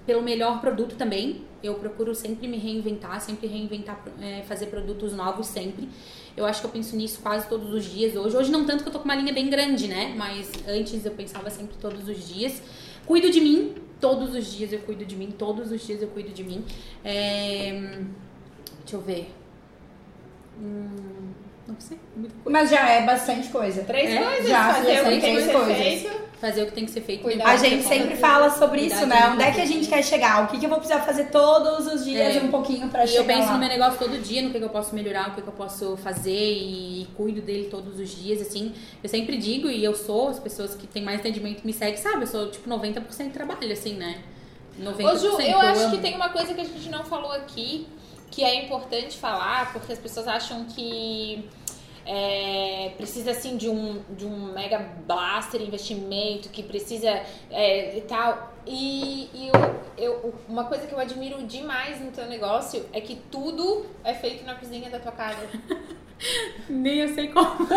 [0.05, 1.41] pelo melhor produto também.
[1.63, 5.89] Eu procuro sempre me reinventar, sempre reinventar, é, fazer produtos novos sempre.
[6.37, 8.37] Eu acho que eu penso nisso quase todos os dias hoje.
[8.37, 10.13] Hoje não tanto que eu tô com uma linha bem grande, né?
[10.15, 12.61] Mas antes eu pensava sempre todos os dias.
[13.05, 16.29] Cuido de mim, todos os dias eu cuido de mim, todos os dias eu cuido
[16.29, 16.63] de mim.
[17.03, 17.99] É,
[18.83, 19.33] Deixa eu ver.
[20.59, 21.31] Hum,
[21.67, 21.97] não sei.
[22.15, 22.49] muita coisa.
[22.59, 23.83] Mas já é bastante coisa.
[23.83, 25.77] Três É, coisas, já, fazer já o que tem que três ser coisas.
[25.77, 26.21] feito.
[26.41, 27.21] Fazer o que tem que ser feito.
[27.21, 29.29] Cuidar A gente sempre fala sobre isso, né?
[29.31, 30.43] Onde é que a gente quer chegar?
[30.43, 32.39] O que, que eu vou precisar fazer todos os dias É.
[32.39, 33.53] um pouquinho pra E chegar eu penso lá.
[33.53, 35.53] no meu negócio todo dia, no que, que eu posso melhorar, o que, que eu
[35.53, 38.73] posso fazer e, cuido dele todos os dias, assim.
[39.03, 42.23] Eu sempre digo, e eu sou, as pessoas que têm mais entendimento me seguem, sabe?
[42.23, 44.17] Eu sou, tipo, 90% trabalho, assim, né?
[44.79, 45.05] 90%.
[45.13, 45.91] Ô Ju, eu acho amo.
[45.95, 47.85] que tem uma coisa que a gente não falou aqui,
[48.31, 51.47] que é importante falar, porque as pessoas acham que
[52.05, 57.09] é, precisa assim de um, de um mega blaster investimento, que precisa
[57.51, 58.53] é, e tal.
[58.65, 59.49] E, e
[59.97, 64.13] eu, eu- uma coisa que eu admiro demais no teu negócio é que tudo é
[64.13, 65.47] feito na cozinha da tua casa.
[66.69, 67.67] Nem eu sei como.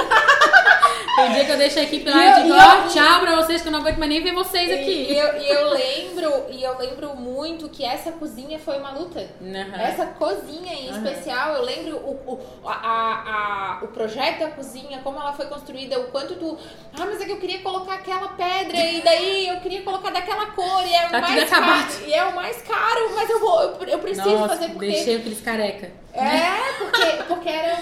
[1.17, 3.37] Tem dia que eu deixo a equipe lá E eu- digo, ó, eu- tchau pra
[3.37, 5.13] vocês que eu não aguento mais nem ver vocês aqui.
[5.13, 9.21] e eu, e eu lembro, e eu lembro muito que essa cozinha foi uma luta.
[9.41, 9.81] Aham.
[9.81, 10.99] Essa cozinha em Aham.
[11.05, 16.01] especial, eu lembro o, o, a, a- o projeto da cozinha, como ela foi construída,
[16.01, 16.59] o quanto tu.
[16.99, 20.47] Ah, mas é que eu queria colocar aquela pedra e daí eu queria colocar daquela
[20.47, 21.91] cor e é o Tá mais caro.
[22.09, 24.87] E é o mais caro, mas eu vou, eu, eu preciso Nossa, fazer porque.
[24.87, 25.93] deixei aqueles careca.
[26.13, 27.79] É, porque, porque era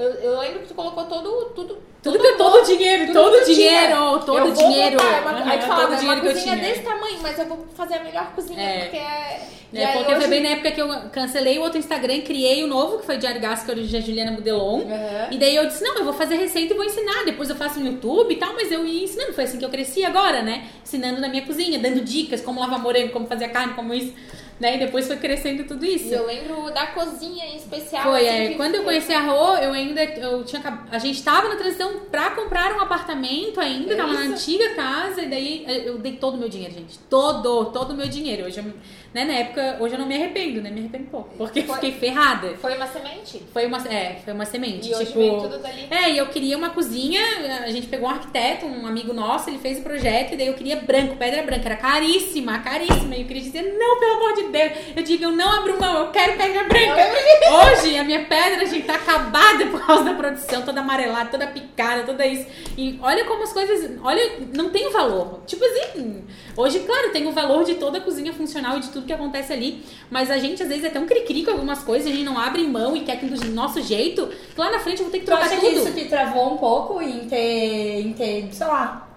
[0.00, 1.30] eu, eu lembro que tu colocou todo.
[1.54, 3.54] Tudo, Tudo que eu, todo o dinheiro, tudo todo o tinha.
[3.56, 4.96] dinheiro, todo eu dinheiro.
[4.96, 7.38] botar, é uma, Aham, aí tu falava, é uma dinheiro eu cozinha desse tamanho, mas
[7.38, 8.78] eu vou fazer a melhor cozinha, É.
[8.80, 9.40] porque é.
[9.72, 12.64] É, aí porque hoje- foi bem na época que eu cancelei o outro Instagram criei
[12.64, 14.80] o novo, que foi Diário que hoje é Juliana Modelon.
[14.80, 15.28] Aham.
[15.30, 17.24] E daí eu disse, não, eu vou fazer receita e vou ensinar.
[17.24, 19.32] Depois eu faço no YouTube e tal, mas eu ia ensinando.
[19.32, 20.64] Foi assim que eu cresci agora, né?
[20.82, 24.12] Ensinando na minha cozinha, dando dicas, como lavar morango, como fazer a carne, como isso.
[24.60, 24.76] Né?
[24.76, 26.08] E depois foi crescendo tudo isso.
[26.08, 28.02] E eu lembro da cozinha em especial.
[28.02, 30.60] Foi, assim, é, quando eu conheci a Rô, eu ainda eu tinha
[30.92, 35.22] a gente tava na transição pra comprar um apartamento ainda, É tava na antiga casa
[35.22, 36.98] e daí eu dei todo o meu dinheiro, gente.
[37.08, 38.44] Todo, todo o meu dinheiro.
[38.44, 38.74] Hoje, eu-
[39.12, 40.70] né, na época, hoje eu não me arrependo, né?
[40.70, 42.54] Me arrependo pouco, porque Foi- fiquei ferrada.
[42.60, 43.42] Foi uma semente.
[43.52, 45.86] Foi uma, é, foi uma semente, E hoje tipo, vem tudo dali.
[45.90, 47.20] é, e eu queria uma cozinha,
[47.64, 50.54] a gente pegou um arquiteto, um amigo nosso, ele fez o projeto, e daí eu
[50.54, 54.42] queria branco, pedra branca, era caríssima, caríssima, e eu queria dizer, não, pelo amor de
[54.44, 57.00] Deus, eu digo, eu não abro mão, eu quero pedra branca.
[57.82, 62.04] Hoje, a minha pedra, gente, tá acabada por causa da produção, toda amarelada, toda picada,
[62.04, 62.46] toda isso.
[62.76, 65.40] E olha como as coisas, olha, não tem valor.
[65.46, 66.24] Tipo assim,
[66.56, 69.52] hoje, claro, tem o valor de toda a cozinha funcional e de tudo que acontece
[69.52, 72.38] ali, mas a gente, às vezes, é tão cri-cri com algumas coisas, a gente não
[72.38, 75.18] abre mão e quer que do nosso jeito, que lá na frente eu vou ter
[75.20, 75.66] que Tu trocar acha tudo.
[75.68, 79.08] que isso te travou um pouco em ter, em ter, sei lá,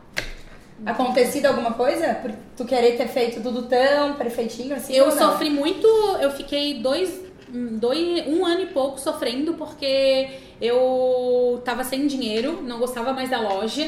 [0.85, 2.15] acontecido alguma coisa?
[2.15, 4.93] Por tu querer ter feito tudo tão perfeitinho assim?
[4.93, 5.87] Eu sofri muito,
[6.19, 7.21] eu fiquei dois,
[7.53, 10.29] hum, dois, um ano e pouco sofrendo porque
[10.61, 13.87] eu tava sem dinheiro, não gostava mais da loja.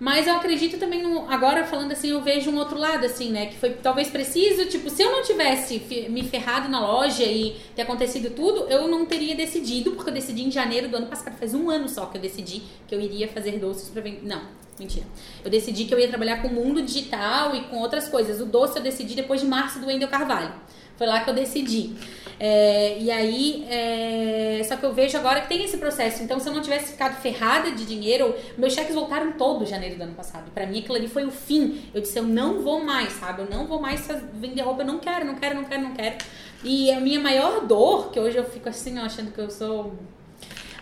[0.00, 3.46] Mas eu acredito também, no, agora falando assim, eu vejo um outro lado, assim, né?
[3.46, 5.78] Que foi talvez preciso, tipo, se eu não tivesse
[6.08, 10.44] me ferrado na loja e ter acontecido tudo, eu não teria decidido, porque eu decidi
[10.44, 13.26] em janeiro do ano passado, faz um ano só que eu decidi que eu iria
[13.26, 14.24] fazer doces pra vender.
[14.24, 14.42] Não,
[14.78, 15.04] mentira.
[15.44, 18.40] Eu decidi que eu ia trabalhar com o mundo digital e com outras coisas.
[18.40, 20.52] O doce eu decidi depois de março do Wendel Carvalho.
[20.96, 21.94] Foi lá que eu decidi.
[22.40, 26.22] É, e aí, é, só que eu vejo agora que tem esse processo.
[26.22, 29.96] Então, se eu não tivesse ficado ferrada de dinheiro, meus cheques voltaram todos em janeiro
[29.96, 30.50] do ano passado.
[30.52, 31.82] Para mim, aquilo ali foi o fim.
[31.92, 33.42] Eu disse, eu não vou mais, sabe?
[33.42, 34.82] Eu não vou mais vender roupa.
[34.82, 36.16] Eu não quero, não quero, não quero, não quero.
[36.62, 39.94] E a minha maior dor, que hoje eu fico assim, achando que eu sou.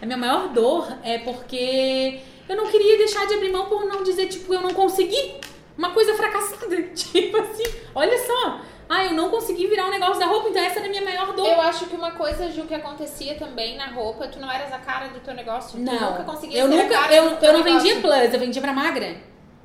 [0.01, 4.03] A minha maior dor é porque eu não queria deixar de abrir mão por não
[4.03, 5.37] dizer, tipo, eu não consegui.
[5.77, 6.83] Uma coisa fracassada.
[6.95, 10.79] Tipo assim, olha só ah, eu não consegui virar um negócio da roupa, então essa
[10.79, 11.47] era a minha maior dor.
[11.47, 14.79] Eu acho que uma coisa, Ju, que acontecia também na roupa, tu não eras a
[14.79, 15.79] cara do teu negócio.
[15.79, 15.97] Não.
[15.97, 17.89] Tu nunca conseguia eu ser nunca, a cara eu, do teu eu não negócio.
[17.89, 19.17] vendia plus, eu vendia pra magra.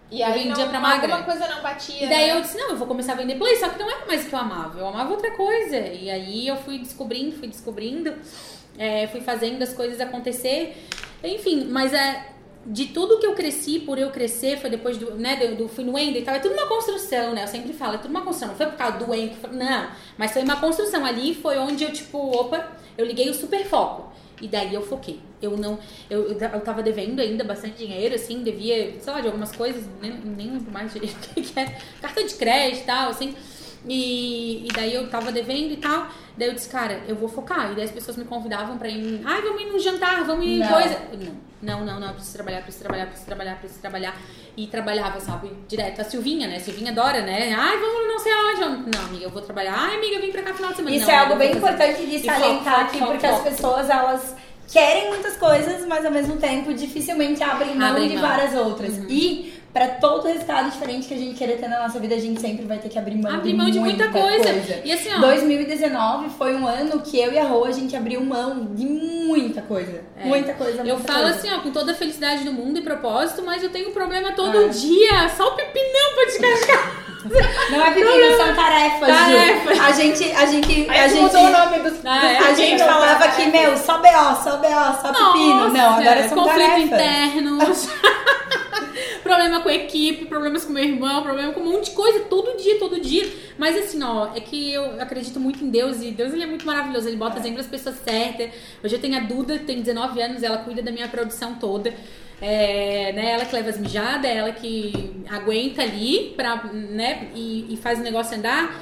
[0.09, 1.13] E aí eu vendia não, pra magra.
[1.13, 2.03] alguma coisa não batia.
[2.03, 2.38] E daí né?
[2.38, 4.30] eu disse, não, eu vou começar a vender play, só que não era mais o
[4.30, 4.80] que eu amava.
[4.80, 5.78] Eu amava outra coisa.
[5.78, 8.15] E aí eu fui descobrindo, fui descobrindo,
[8.78, 10.84] é, fui fazendo as coisas acontecer.
[11.24, 12.26] Enfim, mas é,
[12.66, 15.84] de tudo que eu cresci, por eu crescer, foi depois do, né, do, do fui
[15.84, 17.43] no Ender e tal, é tudo uma construção, né?
[17.43, 18.49] Eu sempre falo, é tudo uma construção.
[18.49, 19.89] Não foi por causa do Ender, não.
[20.18, 21.05] Mas foi uma construção.
[21.05, 24.12] Ali foi onde eu, tipo, opa, eu liguei o super foco.
[24.41, 25.20] E daí eu foquei.
[25.41, 25.78] Eu não.
[26.09, 30.12] Eu, eu, tava devendo ainda bastante dinheiro, assim, devia, sei lá, de algumas coisas, nem,
[30.12, 31.72] nem mais direito o que, era.
[32.01, 33.36] Carta de crédito e tal, assim.
[33.88, 36.07] E, e daí eu tava devendo e tal.
[36.38, 37.71] Daí eu disse, cara, eu vou focar.
[37.71, 39.21] E daí as pessoas me convidavam pra ir.
[39.25, 40.67] Ai, vamos ir no jantar, vamos ir em Não.
[40.67, 40.97] coisa.
[41.61, 44.15] Não, não, não, não, eu preciso trabalhar, preciso trabalhar, preciso trabalhar, preciso trabalhar.
[44.57, 46.01] E trabalhava, sabe, direto.
[46.01, 46.57] A Silvinha, né?
[46.57, 47.53] A Silvinha adora, né?
[47.57, 48.95] Ai, vamos não sei aonde.
[48.95, 49.73] Não, amiga, eu vou trabalhar.
[49.77, 50.95] Ai, amiga, vem pra cá final de semana.
[50.95, 53.36] Isso Não, é algo bem importante de salientar aqui, porque foco.
[53.36, 54.36] as pessoas, elas
[54.71, 58.23] querem muitas coisas, mas ao mesmo tempo dificilmente abrem mão Abrem de mão.
[58.23, 58.29] Uhum.
[58.29, 58.97] várias outras.
[59.09, 62.41] E pra todo resultado diferente que a gente querer ter na nossa vida, a gente
[62.41, 64.49] sempre vai ter que abrir mão, Abrir de, mão de muita coisa.
[64.84, 65.19] E assim, ó.
[65.19, 69.61] 2019 foi um ano que eu e a Rô, a gente abriu mão de muita
[69.61, 70.03] coisa.
[70.17, 70.26] É.
[70.26, 71.38] Muita coisa, Eu muita falo coisa.
[71.39, 74.32] assim, ó, com toda a felicidade do mundo e propósito, mas eu tenho um problema
[74.34, 74.67] todo É.
[74.67, 75.30] dia.
[75.38, 77.11] Só o pepinão pra descascar.
[77.72, 79.78] Não é pepino, são tarefas, Tarefas.
[79.78, 79.84] Ju.
[79.84, 81.22] A gente, a gente, a gente...
[81.22, 82.03] mudou o nome dos.
[82.03, 82.38] Ah, é?
[82.39, 85.69] A gente falava que, meu, só BO, só BO, só pepino.
[85.69, 86.84] Não, agora são conflito tarefas.
[86.84, 87.59] interno.
[89.22, 92.57] problema com a equipe, problemas com meu irmão, problema com um monte de coisa, todo
[92.57, 93.28] dia, todo dia.
[93.57, 96.65] Mas assim, ó, é que eu acredito muito em Deus e Deus ele é muito
[96.65, 98.51] maravilhoso, ele bota sempre as pessoas certas.
[98.84, 101.93] Hoje eu tenho a Duda, que tem 19 anos, ela cuida da minha produção toda.
[102.41, 107.72] É, né, ela que leva as mijadas, é ela que aguenta ali pra, né, e,
[107.72, 108.76] e faz o negócio andar.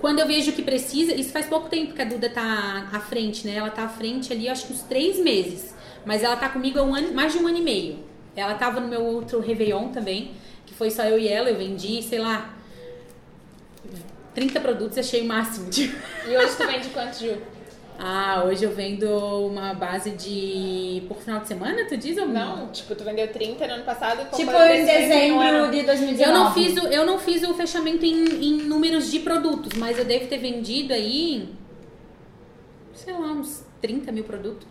[0.00, 3.46] Quando eu vejo que precisa, isso faz pouco tempo que a Duda tá à frente,
[3.46, 3.54] né?
[3.56, 5.74] Ela tá à frente ali, acho que uns três meses.
[6.04, 8.13] Mas ela tá comigo há um ano, mais de um ano e meio.
[8.36, 10.32] Ela tava no meu outro Réveillon também,
[10.66, 11.48] que foi só eu e ela.
[11.48, 12.54] Eu vendi, sei lá,
[14.34, 15.70] 30 produtos, achei o máximo.
[15.70, 15.96] Tipo.
[16.28, 17.36] E hoje tu vende quantos, Ju?
[17.96, 19.06] Ah, hoje eu vendo
[19.46, 21.02] uma base de.
[21.06, 24.28] por final de semana, tu diz ou Não, tipo, tu vendeu 30 no ano passado.
[24.36, 25.70] Tipo em dezembro ano?
[25.70, 26.22] de 2019.
[26.22, 29.96] Eu não fiz o, eu não fiz o fechamento em, em números de produtos, mas
[29.96, 31.48] eu devo ter vendido aí.
[32.94, 34.66] sei lá, uns 30 mil produtos.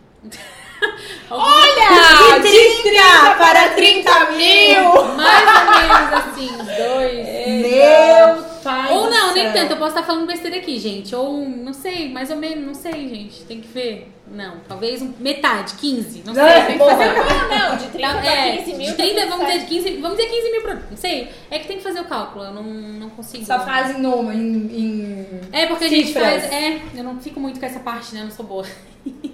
[1.29, 2.39] Olha!
[2.39, 5.15] De 30 para 30 mil!
[5.15, 7.27] Mais ou menos assim, dois.
[7.61, 9.53] Meu pai Ou não, nem céu.
[9.53, 11.13] tanto, eu posso estar falando besteira aqui, gente.
[11.15, 13.41] Ou, não sei, mais ou menos, não sei, gente.
[13.43, 14.09] Tem que ver.
[14.25, 16.23] Não, talvez um- metade, 15.
[16.25, 18.87] Não sei, Ah, tem que fazer Ah, não, de 30 Tá, é, 15 mil.
[18.87, 20.89] de 30, vamos dizer, de 15, vamos dizer 15 mil produtos.
[20.91, 21.29] Não sei.
[21.51, 23.45] É que tem que fazer o cálculo, eu não, não consigo.
[23.45, 25.27] Só faz em número, em, em...
[25.51, 26.25] É, porque a gente Cifras.
[26.45, 26.51] faz.
[26.53, 28.21] É, eu não fico muito com essa parte, né?
[28.21, 28.65] Eu não sou boa.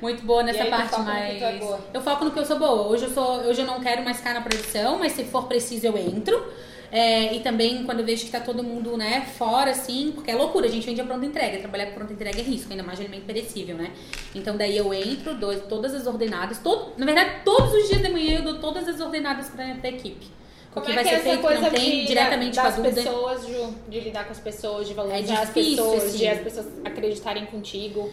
[0.00, 1.42] muito boa nessa aí parte, que mas.
[1.42, 1.60] é.
[1.92, 2.88] Eu foco no que eu sou boa.
[2.88, 5.86] Hoje eu, sou, hoje eu não quero mais ficar na produção, mas se for preciso
[5.86, 6.42] eu entro.
[6.90, 10.34] É, e também quando eu vejo que tá todo mundo, né, fora, assim, porque é
[10.34, 11.58] loucura, a gente vende a pronta entrega.
[11.58, 13.90] Trabalhar com pronta entrega é risco, ainda mais de alimento perecível, né?
[14.34, 18.08] Então daí eu entro, dou todas as ordenadas, todo, na verdade, todos os dias de
[18.08, 20.26] manhã eu dou todas as ordenadas pra, pra equipe.
[20.72, 22.56] Como que é vai que ser é essa feito, que coisa não tem, de, diretamente
[22.56, 23.02] das com a Duda.
[23.02, 26.18] pessoas, Ju, de lidar com as pessoas, de valorizar as difícil, pessoas, assim.
[26.18, 28.10] de as pessoas acreditarem contigo.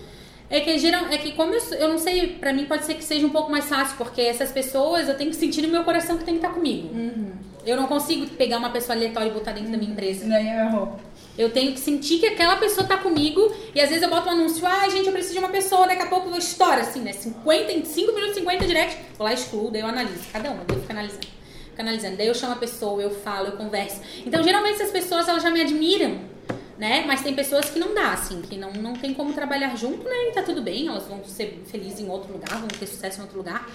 [0.50, 3.04] É que geral, é que como eu, eu não sei, pra mim pode ser que
[3.04, 6.18] seja um pouco mais fácil, porque essas pessoas eu tenho que sentir no meu coração
[6.18, 6.90] que tem que estar comigo.
[7.66, 10.24] Eu não consigo pegar uma pessoa aleatória e botar dentro da minha empresa.
[10.26, 11.00] Nem eu errou.
[11.36, 14.32] Eu tenho que sentir que aquela pessoa tá comigo e às vezes eu boto um
[14.32, 17.12] anúncio, ai gente, eu preciso de uma pessoa, daqui a pouco eu estouro assim, né?
[17.12, 20.24] 50, em 5 minutos, 50 direct, vou lá excluo, daí eu analiso.
[20.32, 21.28] Cada daí eu fico analisando.
[21.76, 22.18] Fico analisando.
[22.18, 24.00] Daí eu chamo a pessoa, eu falo, eu converso.
[24.26, 26.20] Então, geralmente essas pessoas elas já me admiram,
[26.78, 27.04] né?
[27.08, 30.30] Mas tem pessoas que não dá, assim, que não, não tem como trabalhar junto, né?
[30.30, 33.22] E tá tudo bem, elas vão ser felizes em outro lugar, vão ter sucesso em
[33.24, 33.70] outro lugar.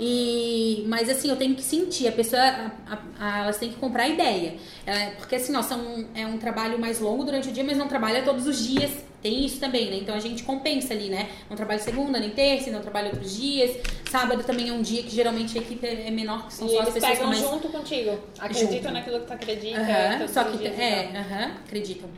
[0.00, 4.04] E, mas assim, eu tenho que sentir, a pessoa, a- a- elas têm que comprar
[4.04, 4.56] a ideia.
[4.86, 7.88] É, porque assim, ó, são, é um trabalho mais longo durante o dia, mas não
[7.88, 8.90] trabalha todos os dias.
[9.22, 9.96] Tem isso também, né?
[9.98, 11.28] Então a gente compensa ali, né?
[11.48, 13.76] Não trabalho segunda, nem terça, não trabalho outros dias.
[14.10, 16.70] Sábado também é um dia que geralmente a equipe é é menor, que são E
[16.70, 17.40] só as pessoas que pegam mais.
[17.40, 18.18] junto contigo.
[18.40, 18.92] Acreditam Junto.
[18.94, 19.80] naquilo que tu acredita.
[19.80, 21.20] Aham, todos Só que é, tal.
[21.22, 22.10] aham, acreditam.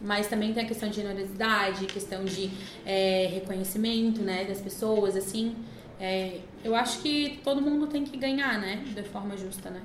[0.00, 2.50] Mas também tem a questão de generosidade, questão de
[2.86, 5.56] é, reconhecimento, né, das pessoas, assim.
[6.00, 9.80] É, eu acho que todo mundo tem que ganhar, né, de forma justa, né.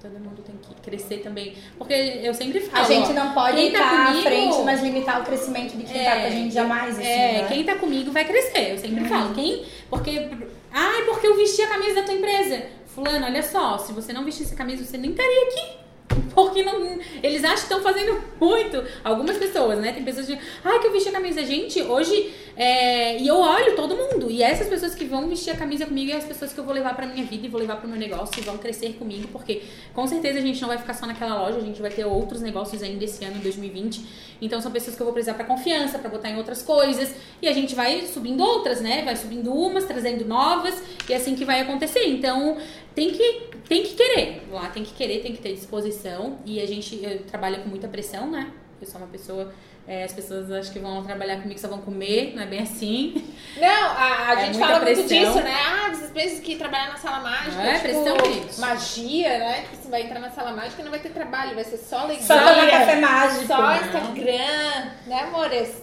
[0.00, 1.54] Todo mundo tem que crescer também.
[1.76, 2.84] Porque eu sempre falo.
[2.84, 6.02] A gente não pode estar tá à comigo- frente, mas limitar o crescimento de quem
[6.02, 7.48] tá com a gente jamais, assim, é, né?
[7.48, 8.72] quem tá comigo vai crescer.
[8.72, 9.34] Eu sempre falo.
[9.34, 9.62] Quem.
[9.90, 10.30] Porque.
[10.72, 12.62] Ai, porque eu vesti a camisa da tua empresa.
[12.86, 15.80] Fulano, olha só, se você não vestisse a camisa, você nem estaria aqui.
[16.34, 18.82] Porque não, eles acham que estão fazendo muito.
[19.04, 19.92] Algumas pessoas, né?
[19.92, 20.38] Tem pessoas que.
[20.64, 21.44] Ai, que eu vesti a camisa.
[21.44, 22.32] Gente, hoje.
[22.56, 24.30] é, e eu olho todo mundo.
[24.30, 26.74] E essas pessoas que vão vestir a camisa comigo é as pessoas que eu vou
[26.74, 29.28] levar pra minha vida e vou levar pro meu negócio e vão crescer comigo.
[29.28, 29.62] Porque
[29.94, 32.40] com certeza a gente não vai ficar só naquela loja, a gente vai ter outros
[32.40, 34.04] negócios ainda esse ano, 2020.
[34.42, 37.14] Então são pessoas que eu vou precisar pra confiança, pra botar em outras coisas.
[37.40, 39.02] E a gente vai subindo outras, né?
[39.04, 40.82] Vai subindo umas, trazendo novas.
[41.08, 42.06] E é assim que vai acontecer.
[42.06, 42.56] Então
[42.94, 44.42] tem que, tem que querer.
[44.50, 46.38] Lá tem que querer, tem que ter disposição.
[46.44, 48.50] E a gente eu trabalho com muita pressão, né?
[48.80, 49.52] Eu sou uma pessoa.
[49.86, 53.14] é, as pessoas acho que vão trabalhar comigo só vão comer, não é bem assim.
[53.58, 55.06] Não, a, a É gente fala muito pressão.
[55.06, 55.54] disso, né?
[55.54, 58.60] Ah, vocês pensam que trabalhar na sala mágica É, tipo, pressão, gente.
[58.60, 59.64] magia, né?
[59.70, 61.98] Que você vai entrar na sala mágica e não vai ter trabalho, vai ser só
[62.00, 62.26] alegria.
[62.26, 63.46] Só tomar café mágico.
[63.46, 63.76] Só Não.
[63.76, 65.82] Instagram, né, amores?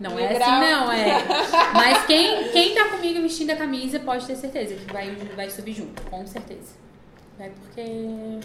[0.00, 1.22] Não Mil é assim, não, é.
[1.72, 5.72] Mas quem, quem tá comigo vestindo a camisa pode ter certeza que vai, vai subir
[5.72, 6.74] junto, com certeza.
[7.38, 8.40] É porque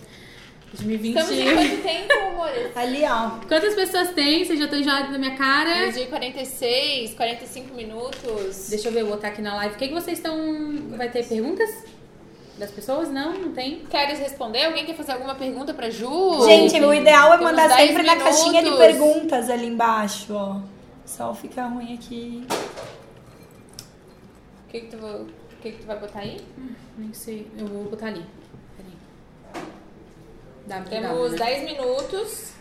[0.74, 1.18] 2020.
[1.18, 2.72] Estamos em quanto tempo, amores?
[2.78, 3.30] Ali, ó.
[3.48, 4.46] Quantas pessoas tem?
[4.46, 5.76] Vocês já estão enjoados da minha cara?
[5.76, 8.70] Meio dia e 46, 45 minutos.
[8.70, 9.76] Deixa eu ver, eu vou botar aqui na live.
[9.76, 10.38] O que, que vocês estão.
[10.92, 11.70] Vai ter perguntas?
[12.58, 13.10] Das pessoas?
[13.10, 13.84] Não, não tem.
[13.90, 14.66] Queres responder?
[14.66, 16.46] Alguém quer fazer alguma pergunta pra Ju?
[16.46, 20.60] Gente, o ideal é mandar 10 sempre na caixinha de perguntas ali embaixo, ó.
[21.10, 22.46] Só fica ruim aqui.
[24.68, 25.28] O que, que, tu,
[25.62, 26.40] que, que tu vai botar aí?
[26.98, 27.50] Nem sei.
[27.58, 28.24] Eu vou botar ali.
[28.78, 29.66] Peraí.
[30.68, 31.52] Dá, Temos dá, né?
[31.56, 32.52] 10 minutos.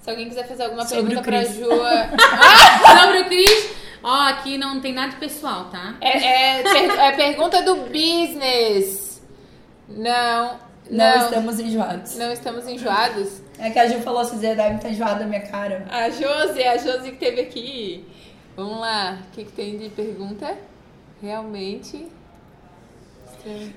[0.00, 1.44] Se alguém quiser fazer alguma Sobre pergunta pra.
[1.44, 1.70] Ju.
[1.84, 2.10] é-
[3.02, 3.74] Sobre o Cris.
[4.04, 5.96] Ó, aqui não tem nada pessoal, tá?
[6.00, 9.20] É, é, per- é pergunta do business.
[9.88, 10.60] Não.
[10.90, 12.16] Não, Não, estamos enjoados.
[12.16, 13.40] não estamos enjoados.
[13.58, 15.86] É que a Ju falou, se você deve estar enjoada da minha cara.
[15.90, 18.04] A Josi, a Josi que teve aqui.
[18.56, 19.18] Vamos lá.
[19.28, 20.56] O que, que tem de pergunta?
[21.22, 22.06] Realmente.
[23.30, 23.74] estranho.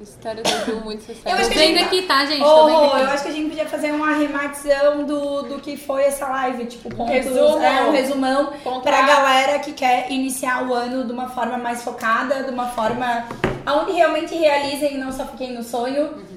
[0.00, 1.28] História do Ju, muito sucesso.
[1.28, 2.42] Eu acho que a gente- aqui, tá, gente?
[2.42, 2.48] Aqui.
[2.50, 6.66] eu acho que a gente podia fazer uma arrematização do, do que foi essa live,
[6.66, 7.58] tipo, pontos, resumo.
[7.62, 11.82] é, um resumão Contra- pra galera que quer iniciar o ano de uma forma mais
[11.84, 13.24] focada, de uma forma
[13.66, 16.08] onde realmente realizem e não só fiquem no sonho.
[16.08, 16.33] Uhum.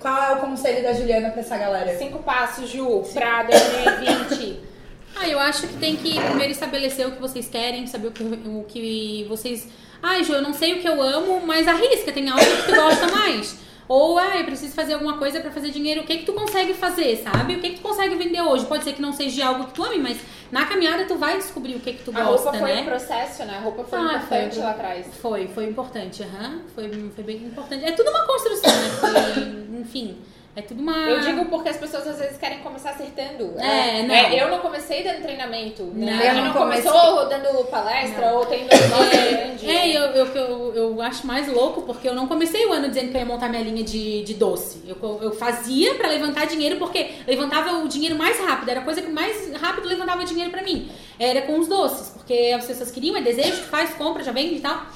[0.00, 1.96] Qual é o conselho da Juliana pra essa galera?
[1.98, 4.60] Cinco passos, Ju, pra 2020.
[5.14, 8.22] Ah, eu acho que tem que primeiro estabelecer o que vocês querem, saber o que,
[8.22, 9.68] o que vocês.
[10.02, 12.74] Ai, Ju, eu não sei o que eu amo, mas arrisca, tem algo que tu
[12.74, 13.58] gosta mais.
[13.92, 16.02] Ou, ah, eu preciso fazer alguma coisa pra fazer dinheiro.
[16.02, 17.56] O que que tu consegue fazer, sabe?
[17.56, 18.64] O que que tu consegue vender hoje?
[18.66, 20.16] Pode ser que não seja algo que tu ame, mas
[20.52, 22.82] na caminhada tu vai descobrir o que que tu A gosta, roupa foi né?
[22.82, 23.56] um processo, né?
[23.56, 24.62] A roupa foi Ah, importante foi.
[24.62, 25.06] lá atrás.
[25.20, 26.60] Foi, foi importante, aham.
[26.72, 27.84] Foi, foi bem importante.
[27.84, 28.88] É tudo uma construção, né?
[29.00, 29.42] Foi,
[29.82, 30.18] enfim,
[30.60, 30.96] é tudo uma.
[30.96, 33.58] Eu digo porque as pessoas às vezes querem começar acertando.
[33.58, 34.14] É, não.
[34.14, 35.84] eu não comecei dando treinamento.
[35.84, 36.12] Né?
[36.12, 36.22] Não.
[36.22, 39.70] Eu não não começou dando palestra ou tendo negócio grande.
[39.70, 43.10] É, eu, eu, eu, eu acho mais louco porque eu não comecei o ano dizendo
[43.10, 44.82] que eu ia montar minha linha de, de doce.
[44.86, 48.68] Eu, eu fazia pra levantar dinheiro porque levantava o dinheiro mais rápido.
[48.68, 50.90] Era a coisa que mais rápido levantava dinheiro pra mim.
[51.18, 54.60] Era com os doces, porque as pessoas queriam, é desejo, faz, compra, já vende e
[54.60, 54.86] tal.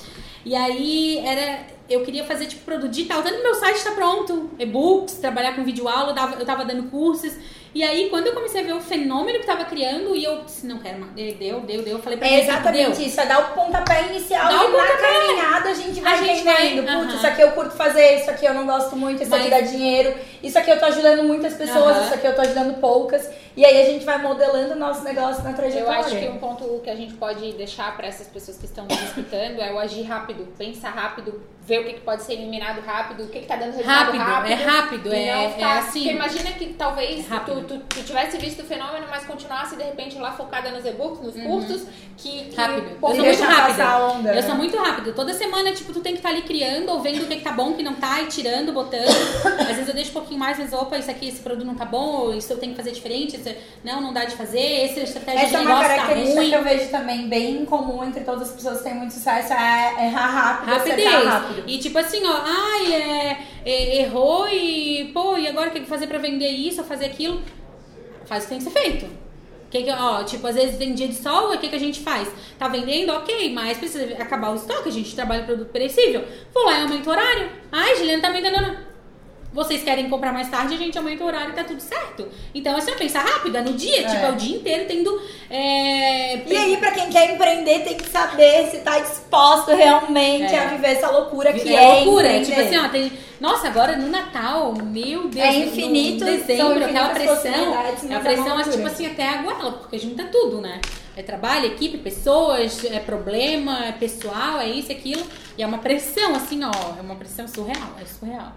[0.45, 1.74] E aí era.
[1.89, 3.23] Eu queria fazer tipo produto digital.
[3.23, 6.91] Tanto que meu site tá pronto, e-books, trabalhar com videoaula, eu, dava, eu tava dando
[6.91, 7.35] cursos.
[7.75, 10.65] E aí, quando eu comecei a ver o fenômeno que tava criando, e eu disse,
[10.65, 11.13] não quero mais.
[11.13, 11.87] Deu, deu, deu.
[11.87, 13.07] Eu falei pra É exatamente deu.
[13.07, 15.13] isso, é dar o pontapé inicial Dá o e na pontapé.
[15.27, 16.87] caminhada a gente vai A gente vai, entendendo.
[17.01, 17.17] Putz, aham.
[17.17, 19.71] isso aqui eu curto fazer, isso aqui eu não gosto muito, isso aqui dá Mas-
[19.73, 22.05] dinheiro, isso aqui eu tô ajudando muitas pessoas, Aham.
[22.05, 23.29] isso aqui eu tô ajudando poucas.
[23.57, 25.99] E aí a gente vai modelando o nosso negócio na Eu trajetória.
[26.01, 29.03] acho que um ponto que a gente pode deixar para essas pessoas que estão nos
[29.03, 33.25] escutando é o agir rápido, pensar rápido, ver o que, que pode ser eliminado rápido,
[33.25, 34.53] o que, que tá dando resultado Rápido, rápido.
[34.53, 36.01] é rápido, é- não é ficar- assim.
[36.03, 37.65] Porque imagina que talvez É rápido.
[37.67, 41.21] tu, tu, tu tivesse visto o fenômeno, mas continuasse de repente lá focada nos e-books,
[41.23, 41.87] nos cursos,
[42.19, 42.67] que, que Uhum.
[42.67, 42.99] Rápido.
[43.01, 43.67] pô, Eu sou muito rápida.
[43.69, 44.43] passar a onda, Eu né?
[44.43, 45.13] sou muito rápida.
[45.13, 47.53] Toda semana, tipo, tu tem que estar ali criando, ou vendo o que, que tá
[47.53, 49.09] bom, o que não tá, e tirando, botando.
[49.61, 51.87] Às vezes eu deixo um pouquinho mais, mas opa, isso aqui, esse produto não tá
[51.87, 53.49] bom, ou isso eu tenho que fazer diferente, isso,
[53.83, 56.53] não, não dá de fazer, essa estratégia Essa é de uma negócio tá característica que
[56.53, 60.27] eu vejo também bem comum entre todas as pessoas que têm muito sucesso, é errar
[60.29, 61.07] rápido, Rapidez.
[61.09, 61.54] acertar rápido.
[61.67, 66.07] E tipo assim, ó, ai, é, é, errou e, pô, e agora o que fazer
[66.07, 67.43] pra vender isso, ou fazer aquilo?
[68.27, 69.25] Faz o que tem que ser feito.
[69.71, 72.01] Que que, ó, tipo, às vezes tem dia de sol, o que, que a gente
[72.01, 72.31] faz?
[72.59, 76.25] Tá vendendo, ok, mas precisa acabar o estoque, a gente trabalha produto perecível.
[76.53, 77.51] Vou lá e aumento o horário.
[77.73, 78.94] Ai, Juliana tá enganando.
[79.55, 82.27] Vocês querem comprar mais tarde, a gente aumenta o horário e tá tudo certo.
[82.53, 84.05] Então, assim, eu pensar rápido, é no dia, É.
[84.09, 85.23] tipo, é o dia inteiro tendo.
[85.49, 90.59] é, E aí, pra quem quer empreender, tem que saber se tá disposto realmente É.
[90.59, 93.13] a viver essa loucura que é é, loucura, é tipo assim, ó, tem.
[93.41, 97.53] Nossa, agora no Natal, meu Deus, É infinito, dezembro, aquela pressão.
[97.53, 100.81] É a é pressão, acho, tipo assim, até a goela, porque junta tudo, né?
[101.17, 105.23] É trabalho, equipe, pessoas, é problema, é pessoal, é isso, é aquilo.
[105.57, 108.53] E é uma pressão, assim, ó, é uma pressão surreal, é surreal.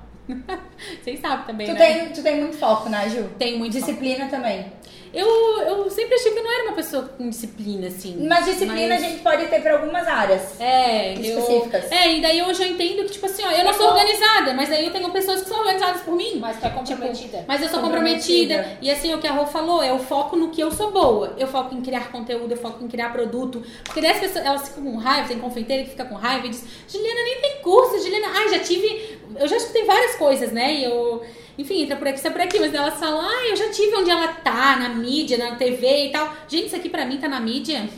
[1.01, 1.79] Vocês sabem também, Tu né?
[1.79, 3.29] tem, tu tem muito foco, né, Ju?
[3.37, 4.65] Tem muito Disciplina também.
[5.13, 5.27] Eu,
[5.61, 8.25] eu sempre achei que eu não era uma pessoa com disciplina, assim.
[8.27, 10.59] Mas disciplina Mas- a gente pode ter pra algumas áreas.
[10.59, 11.91] É, eu, Específicas.
[11.91, 14.71] é, e daí eu já entendo que, tipo assim, ó, eu não sou organizada, mas
[14.71, 16.37] aí eu tenho pessoas que são organizadas por mim.
[16.39, 17.45] Mas tu é comprometida.
[17.47, 18.55] Mas eu sou Comprometida.
[18.55, 18.77] comprometida.
[18.81, 21.33] E assim, o que a Rô falou, é o foco no que eu sou boa.
[21.37, 23.63] Eu foco em criar conteúdo, eu foco em criar produto.
[23.83, 26.49] Porque daí as pessoas, elas ficam com raiva, tem confeiteira que fica com raiva e
[26.49, 28.27] diz, Juliana nem tem curso, Juliana.
[28.35, 29.17] Ai, já tive.
[29.39, 30.73] Eu já escutei várias coisas, né?
[30.73, 31.23] E eu.
[31.57, 34.11] Enfim, entra por aqui, sai por aqui, mas elas falam, ai, eu já tive onde
[34.11, 36.31] ela tá, na mídia, na TV e tal.
[36.47, 37.89] Gente, isso aqui pra mim tá na mídia.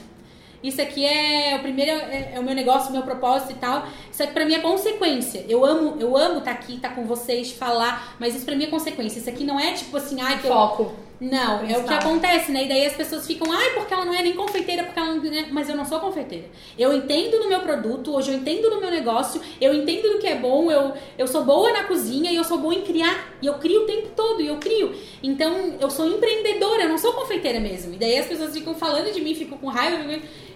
[0.62, 3.88] Isso aqui é o primeiro, é, é o meu negócio, o meu propósito e tal.
[4.12, 5.46] Isso aqui pra mim é consequência.
[5.48, 8.68] Eu amo, eu amo estar aqui, estar com vocês, falar, mas isso pra mim é
[8.68, 9.20] consequência.
[9.20, 11.09] Isso aqui não é tipo assim, ai, que eu, Foco.
[11.20, 12.64] Não, é o que acontece, né?
[12.64, 15.22] E daí as pessoas ficam, ai, porque ela não é nem confeiteira, porque ela não.
[15.22, 15.48] né?
[15.52, 16.46] Mas eu não sou confeiteira.
[16.78, 20.28] Eu entendo no meu produto, hoje eu entendo no meu negócio, eu entendo do que
[20.28, 23.34] é bom, eu, eu sou boa na cozinha e eu sou boa em criar.
[23.42, 24.96] E eu crio o tempo todo, e eu crio.
[25.22, 27.94] Então, eu sou empreendedora, eu não sou confeiteira mesmo.
[27.96, 29.98] E daí as pessoas ficam falando de mim, ficam com raiva.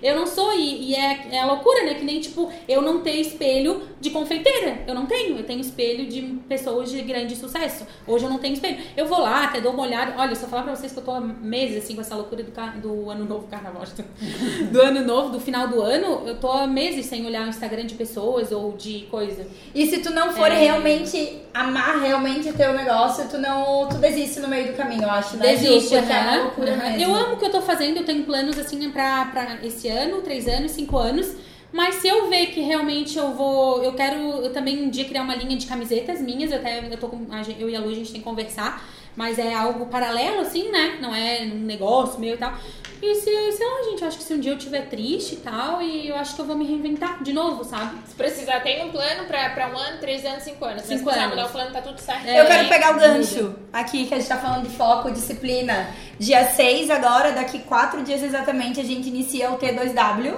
[0.03, 1.93] Eu não sou, e, e é, é a loucura, né?
[1.95, 4.79] Que nem, tipo, eu não ter espelho de confeiteira.
[4.85, 5.37] Eu não tenho.
[5.37, 7.87] Eu tenho espelho de pessoas de grande sucesso.
[8.05, 8.77] Hoje eu não tenho espelho.
[8.97, 10.13] Eu vou lá, até dou uma olhada.
[10.17, 12.51] Olha, eu falar pra vocês que eu tô há meses, assim, com essa loucura do,
[12.81, 13.83] do ano novo, carnaval,
[14.71, 17.85] do ano novo, do final do ano, eu tô há meses sem olhar o Instagram
[17.85, 19.47] de pessoas ou de coisa.
[19.73, 20.57] E se tu não for É.
[20.57, 23.87] realmente amar realmente o teu negócio, tu não.
[23.87, 25.47] Tu desiste no meio do caminho, eu acho, né?
[25.47, 27.01] Desiste, Porque é loucura mesmo.
[27.01, 29.92] Eu amo o que eu tô fazendo, eu tenho planos assim pra, pra esse ano,
[30.21, 31.35] três anos, cinco anos.
[31.73, 33.83] Mas se eu ver que realmente eu vou.
[33.83, 36.51] Eu quero eu também um dia criar uma linha de camisetas minhas.
[36.51, 37.25] Eu até eu tô com.
[37.57, 38.85] Eu e a Lu, a gente tem que conversar.
[39.15, 40.97] Mas é algo paralelo, assim, né?
[40.99, 42.53] Não é um negócio meu e tal.
[42.99, 45.37] E se, sei lá, gente, eu acho que se um dia eu estiver triste e
[45.37, 47.97] tal, e eu acho que eu vou me reinventar de novo, sabe?
[48.07, 50.83] Se precisar, tem um plano pra, pra um ano, três anos, cinco anos.
[50.83, 51.35] Cinco Se precisar anos.
[51.35, 52.25] mudar o plano, tá tudo certo.
[52.25, 55.89] É, Eu quero pegar o gancho aqui, que a gente tá falando de foco, disciplina.
[56.17, 60.35] Dia 6 agora, daqui quatro dias exatamente, a gente inicia o T2W,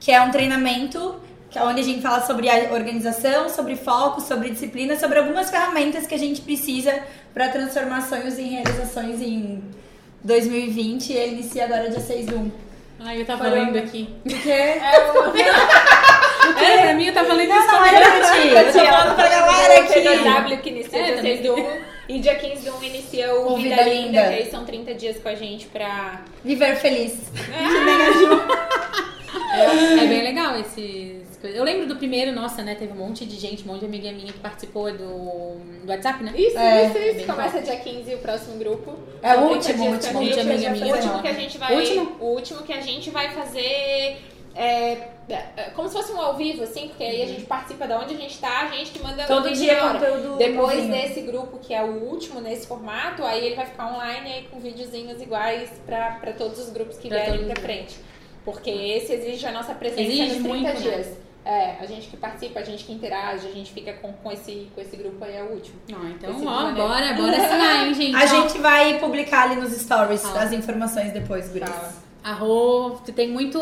[0.00, 1.20] que é um treinamento
[1.50, 5.50] que é onde a gente fala sobre a organização, sobre foco, sobre disciplina, sobre algumas
[5.50, 9.62] ferramentas que a gente precisa para transformar sonhos em realizações em
[10.22, 11.08] 2020.
[11.10, 12.50] E ele inicia agora dia 6 do 1.
[13.00, 13.72] Ai, eu tava Caramba.
[13.72, 14.08] lendo aqui.
[14.22, 14.50] Porque...
[16.60, 18.48] É, pra mim eu tava lendo Não, isso não era pra ti.
[18.48, 20.00] Eu tô falando pra galera aqui.
[20.00, 21.36] T2W que inicia É, dia também.
[21.36, 21.80] 6 do 1.
[22.08, 24.22] E dia 15 do 1 inicia o, O Vida, Vida Linda, Linda.
[24.28, 26.22] que aí são 30 dias com a gente pra.
[26.44, 27.12] Viver feliz.
[27.34, 27.98] Que nem
[29.62, 31.38] É bem legal esses.
[31.38, 31.56] coisas.
[31.58, 32.74] Eu lembro do primeiro, nossa, né?
[32.74, 36.22] Teve um monte de gente, um monte de amiga minha que participou do, do WhatsApp,
[36.22, 36.32] né?
[36.36, 37.16] Isso, É, isso, é isso.
[37.16, 38.98] bem Começa dia 15 o próximo grupo.
[39.22, 40.34] É o São 30 último, último, com a gente.
[40.38, 40.86] último, amiga minha.
[40.86, 41.76] O último que a gente vai.
[41.76, 42.16] Último?
[42.20, 44.18] O último que a gente vai fazer.
[44.54, 47.92] É, é, como se fosse um ao vivo, assim, porque aí a gente participa de
[47.92, 51.58] onde a gente tá, a gente que manda Todo o dia conteúdo Depois desse grupo,
[51.58, 55.70] que é o último nesse formato, aí ele vai ficar online aí com videozinhos iguais
[55.86, 57.96] pra, pra todos os grupos que Pra vierem pra frente.
[58.50, 60.72] Porque esse exige a nossa presença Exige nos 30 muito, né?
[60.72, 61.06] dias.
[61.44, 64.68] É, a gente que participa, a gente que interage, a gente fica com, com, esse,
[64.74, 65.76] com esse grupo aí é o último.
[65.92, 66.88] Ó, então, Esse ó, maneiro.
[66.88, 68.16] bora, bora assinar, hein, gente?
[68.16, 70.44] A Ó, gente vai publicar ali nos stories Fala.
[70.44, 71.68] as informações depois, Guris.
[71.68, 71.92] Fala.
[72.24, 73.58] A Rô tem muito,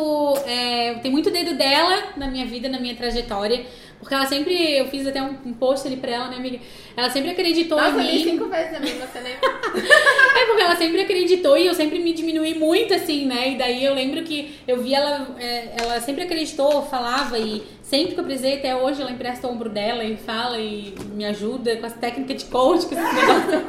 [0.46, 3.66] é, tem muito dedo dela na minha vida, na minha trajetória.
[3.98, 6.58] Porque ela sempre, eu fiz até um, um post ali pra ela, né, amiga?
[6.96, 8.24] Ela sempre acreditou Nossa, eu em mim.
[8.24, 9.56] cinco vezes a mesma, você lembra?
[10.36, 13.52] É porque ela sempre acreditou e eu sempre me diminui muito, assim, né?
[13.52, 18.14] E daí eu lembro que eu vi ela, é, ela sempre acreditou, falava e sempre
[18.14, 21.76] que eu precisei, até hoje, ela empresta o ombro dela e fala e me ajuda
[21.76, 23.64] com as técnicas de coach, com esses negócios.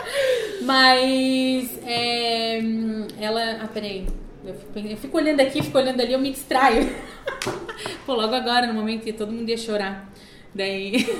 [0.62, 2.60] Mas é,
[3.20, 3.58] ela.
[3.62, 4.06] Ah, peraí.
[4.44, 6.94] Eu fico, eu fico olhando aqui, fico olhando ali, eu me distraio.
[8.04, 10.10] Pô, logo agora, no momento que todo mundo ia chorar.
[10.54, 11.06] Daí.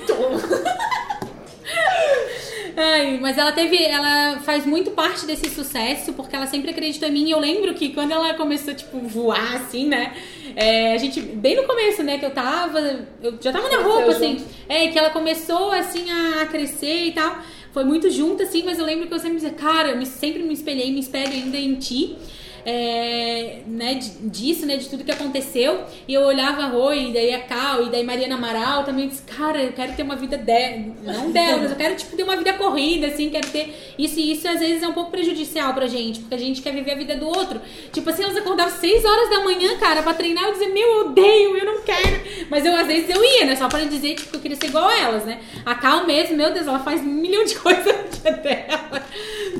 [2.76, 7.12] Ai, mas ela teve, ela faz muito parte desse sucesso porque ela sempre acreditou em
[7.12, 7.28] mim.
[7.28, 10.12] E eu lembro que quando ela começou, tipo, voar assim, né?
[10.56, 12.78] é, a gente, bem no começo, né, que eu tava,
[13.22, 14.38] eu já tava na roupa, assim.
[14.38, 14.44] junto.
[14.68, 17.38] É, que ela começou, assim, a crescer e tal.
[17.72, 20.42] Foi muito junto, assim, mas eu lembro que eu sempre dizia, cara, eu me- sempre
[20.42, 22.16] me espelhei, me espelho ainda em ti.
[22.64, 25.84] É, né, disso, né, de tudo que aconteceu.
[26.08, 29.22] E eu olhava a Rô, e daí a Cal, e daí Mariana Amaral também disse,
[29.22, 30.78] cara, eu quero ter uma vida de...
[31.02, 34.32] não dela, mas eu quero tipo, ter uma vida corrida, assim, quero ter isso e
[34.32, 36.96] isso, às vezes é um pouco prejudicial pra gente, porque a gente quer viver a
[36.96, 37.60] vida do outro.
[37.92, 41.06] Tipo assim, elas acordavam 6 horas da manhã, cara, pra treinar, eu dizia, meu, eu
[41.06, 42.22] odeio, eu não quero.
[42.50, 44.66] Mas eu, às vezes, eu ia, né, só pra dizer, tipo, que eu queria ser
[44.66, 45.40] igual a elas, né.
[45.64, 49.04] A Cal mesmo, meu Deus, ela faz um milhão de coisas no dia dela.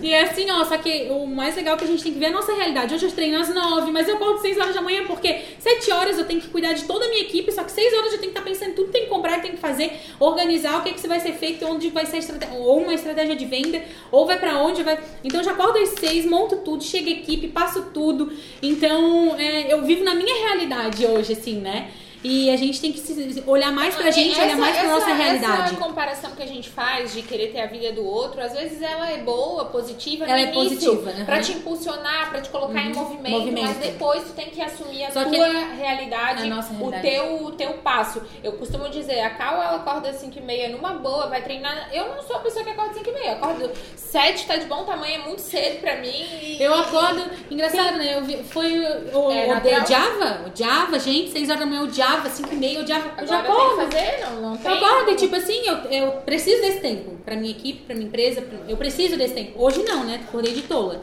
[0.02, 2.18] E é assim, ó, só que o mais legal é que a gente tem que
[2.18, 2.93] ver a nossa realidade.
[2.94, 6.16] Hoje eu treino às 9, mas eu acordo 6 horas da manhã porque 7 horas
[6.16, 8.32] eu tenho que cuidar de toda a minha equipe, só que 6 horas eu tenho
[8.32, 9.90] que estar pensando em tudo que tem que comprar, tem que fazer,
[10.20, 13.34] organizar o que, é que vai ser feito, onde vai ser estratégia, ou uma estratégia
[13.34, 13.82] de venda,
[14.12, 14.96] ou vai para onde vai.
[15.24, 18.32] Então eu já acordo às 6, monto tudo, chega a equipe, passo tudo.
[18.62, 21.90] Então é, eu vivo na minha realidade hoje, assim, né?
[22.24, 25.12] E a gente tem que olhar mais pra gente, essa, olhar mais pra essa, nossa
[25.12, 25.62] realidade.
[25.62, 28.80] Essa comparação que a gente faz de querer ter a vida do outro, às vezes
[28.80, 31.24] ela é boa, positiva ela é início, positiva, uhum.
[31.26, 32.90] pra te impulsionar, pra te colocar uhum.
[32.90, 36.50] em movimento, movimento, mas depois tu tem que assumir a Só tua realidade, a realidade,
[36.80, 38.22] o teu, o teu passo.
[38.42, 41.90] Eu costumo dizer, a Cal ela acorda às 5 e meia numa boa, vai treinar.
[41.92, 44.56] Eu não sou a pessoa que acorda às 5 e meia, eu acordo 7, tá
[44.56, 46.08] de bom tamanho, é muito cedo pra mim.
[46.08, 46.56] E...
[46.58, 47.98] Eu acordo, engraçado, Sim.
[47.98, 48.16] né?
[48.16, 51.82] Eu vi, foi o, é, o, odiava, odiava, gente, 6 horas da manhã,
[52.14, 53.76] odiava, 5 e meia, odiava já, já acordo.
[53.76, 54.20] fazer?
[54.20, 54.70] Não, não tem.
[54.70, 57.12] Eu acordo e tipo assim, eu, eu preciso desse tempo.
[57.24, 59.62] Pra minha equipe, pra minha empresa, pra, eu preciso desse tempo.
[59.62, 60.20] Hoje não, né?
[60.28, 61.00] Acordei de tola.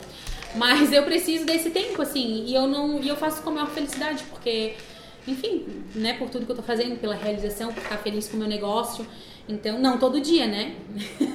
[0.55, 2.99] Mas eu preciso desse tempo, assim, e eu não.
[3.01, 4.73] E eu faço com a maior felicidade, porque,
[5.27, 8.39] enfim, né, por tudo que eu tô fazendo, pela realização, por ficar feliz com o
[8.39, 9.05] meu negócio.
[9.47, 10.73] Então, não todo dia, né?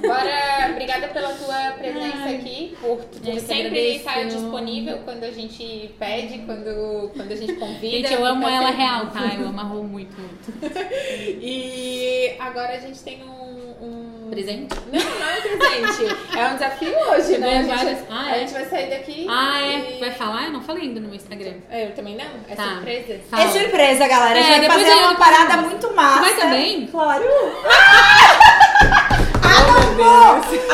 [0.01, 5.95] Bora, obrigada pela tua presença Ai, aqui, por, por sempre estar disponível quando a gente
[5.99, 8.09] pede, quando, quando a gente convida.
[8.09, 9.35] Gente, eu amo ela real, tá?
[9.35, 10.53] Eu amo a Rô muito, muito.
[11.41, 14.16] e agora a gente tem um, um...
[14.31, 14.75] Presente?
[14.93, 16.17] Não, não é presente.
[16.37, 17.59] é um desafio hoje, né?
[17.59, 18.35] A gente, ah, é?
[18.35, 19.27] a gente vai sair daqui.
[19.29, 19.99] Ah, é?
[20.01, 20.47] Vai falar?
[20.47, 21.55] Eu não falei ainda no meu Instagram.
[21.71, 22.25] Eu também não.
[22.49, 22.75] É tá.
[22.75, 23.21] surpresa.
[23.31, 23.43] Fala.
[23.43, 24.39] É surpresa, galera.
[24.39, 26.21] É, a gente vai fazer uma parada muito massa.
[26.21, 26.87] Vai também?
[26.87, 27.25] Claro.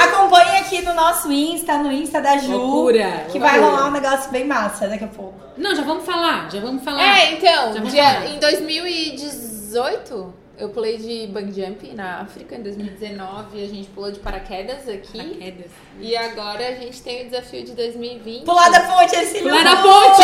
[0.03, 2.57] Acompanhe aqui no nosso Insta, no Insta da Ju.
[2.57, 3.27] Loucura.
[3.31, 5.35] Que vai rolar um negócio bem massa daqui a pouco.
[5.57, 7.03] Não, já vamos falar, já vamos falar.
[7.03, 13.67] É, então, dia, em 2018 eu pulei de bang jump na África em 2019, a
[13.67, 15.19] gente pulou de paraquedas aqui.
[15.19, 15.71] Paraquedas.
[15.99, 18.45] E agora a gente tem o desafio de 2020.
[18.45, 20.23] Pular da ponte, esse Pular da ponte!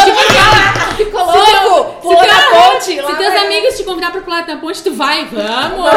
[0.96, 2.00] Que ficou louco!
[2.02, 2.84] Pular da ponte!
[2.84, 5.90] Se teus amigos te convidar pra pular da ponte, tu vai, vamos!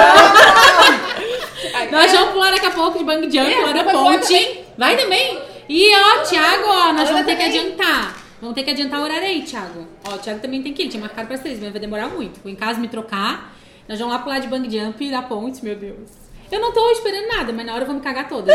[1.91, 4.65] nós vamos pular daqui a pouco de bang jump, é, pular da ponte.
[4.77, 5.39] Vai também!
[5.67, 8.17] E ó, Thiago, ó, nós vamos ter que adiantar.
[8.41, 9.87] Vamos ter que adiantar o horário aí, Thiago.
[10.05, 12.07] Ó, o Thiago também tem que ir, ele tinha marcado pra três, mas vai demorar
[12.07, 12.41] muito.
[12.41, 13.53] Vou em casa me trocar.
[13.91, 16.09] Nós vamos lá pular de bang jump da ponte, meu Deus.
[16.49, 18.49] Eu não tô esperando nada, mas na hora eu vou me cagar toda.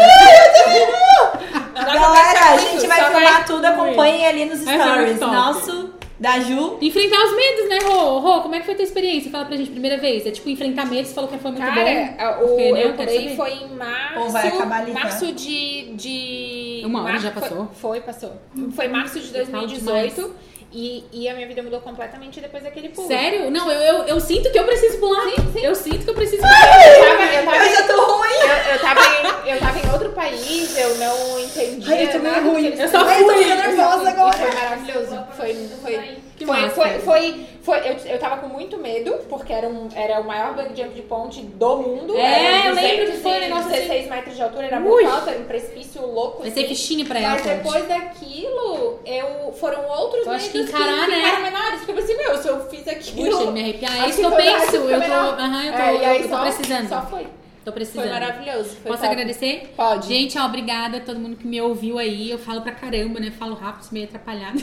[1.75, 5.21] Galera, a gente vai filmar tudo, acompanhem ali nos stories.
[5.21, 6.79] Nosso da Ju.
[6.81, 8.19] Enfrentar os medos, né, Rô?
[8.21, 9.31] Rô, como é que foi a tua experiência?
[9.31, 10.27] Fala pra gente, primeira vez.
[10.27, 12.45] É tipo enfrentar medos, você falou que foi muito Cara, bom.
[12.45, 14.21] O, Porque, né, eu pulei foi em março.
[14.21, 14.93] Ou vai acabar ali?
[14.93, 16.83] Março de, de.
[16.83, 17.69] Uma hora março, já passou?
[17.75, 18.33] Foi, foi, passou.
[18.75, 20.35] Foi março de 2018.
[20.79, 23.09] E, e a minha vida mudou completamente depois daquele pulo.
[23.09, 23.51] Sério?
[23.51, 25.25] Não, eu, eu, eu sinto que eu preciso pular.
[25.25, 25.65] Sim, sim.
[25.65, 26.87] Eu sinto que eu preciso pular.
[26.87, 27.96] Eu, tava, eu, tava, eu já tô.
[28.37, 31.95] Eu, eu, tava em, eu tava em outro país, eu não entendia.
[31.95, 32.67] Ai, eu tô meio ruim.
[32.67, 33.45] Eu só fui.
[33.45, 34.37] Eu nervosa agora.
[34.37, 35.27] Foi maravilhoso.
[35.37, 39.67] Foi, foi, que foi, foi, foi, foi, eu, eu tava com muito medo, porque era,
[39.67, 42.15] um, era o maior bug jump de ponte do mundo.
[42.15, 44.11] É, eu lembro que foi um negócio 16 assim.
[44.11, 46.41] metros de altura, era muito alto, era um precipício louco.
[46.41, 46.61] Vai assim.
[46.61, 47.31] ser fichinha pra ela.
[47.31, 51.17] Mas depois daquilo, eu, foram outros acho que encarar, né?
[51.17, 51.79] ficaram menores.
[51.79, 53.31] Porque eu pensei, meu, se eu fiz aquilo...
[53.31, 54.05] Puxa, me arrepiar.
[54.05, 54.77] É isso que eu penso.
[54.77, 56.89] Eu tô, aham, eu tô, é, eu tô precisando.
[56.89, 57.27] Só foi.
[57.67, 58.05] Tô precisando.
[58.05, 58.77] Foi maravilhoso.
[58.77, 59.13] Foi Posso top.
[59.13, 59.73] agradecer?
[59.77, 60.07] Pode.
[60.07, 62.31] Gente, ó, obrigada a todo mundo que me ouviu aí.
[62.31, 63.33] Eu falo pra caramba, né?
[63.37, 64.63] Falo rápido, meio atrapalhado.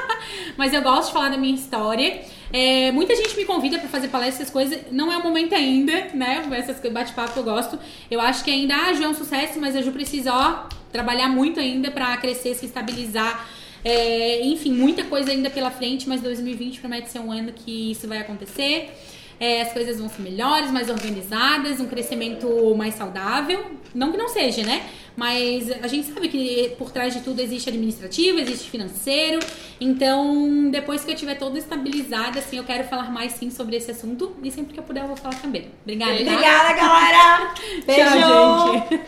[0.54, 2.20] Mas eu gosto de falar da minha história.
[2.52, 4.78] É, muita gente me convida para fazer palestras, essas coisas.
[4.90, 6.46] Não é o momento ainda, né?
[6.52, 7.78] Essas bate-papo eu gosto.
[8.10, 11.28] Eu acho que ainda a Ju é um sucesso, mas a Ju precisa, ó, trabalhar
[11.28, 13.48] muito ainda para crescer, se estabilizar.
[13.82, 18.06] É, enfim, muita coisa ainda pela frente, mas 2020 promete ser um ano que isso
[18.06, 18.90] vai acontecer
[19.42, 23.72] é, as coisas vão ser melhores, mais organizadas, um crescimento mais saudável.
[23.92, 24.86] Não que não seja, né?
[25.16, 29.40] Mas a gente sabe que por trás de tudo existe administrativo, existe financeiro.
[29.80, 33.90] Então, depois que eu tiver toda estabilizada, assim, eu quero falar mais sim sobre esse
[33.90, 34.32] assunto.
[34.44, 35.72] E sempre que eu puder, eu vou falar também.
[35.82, 36.12] Obrigada.
[36.12, 37.54] Obrigada, galera!
[37.84, 38.10] Beijo!
[38.10, 39.02] Tchau, gente!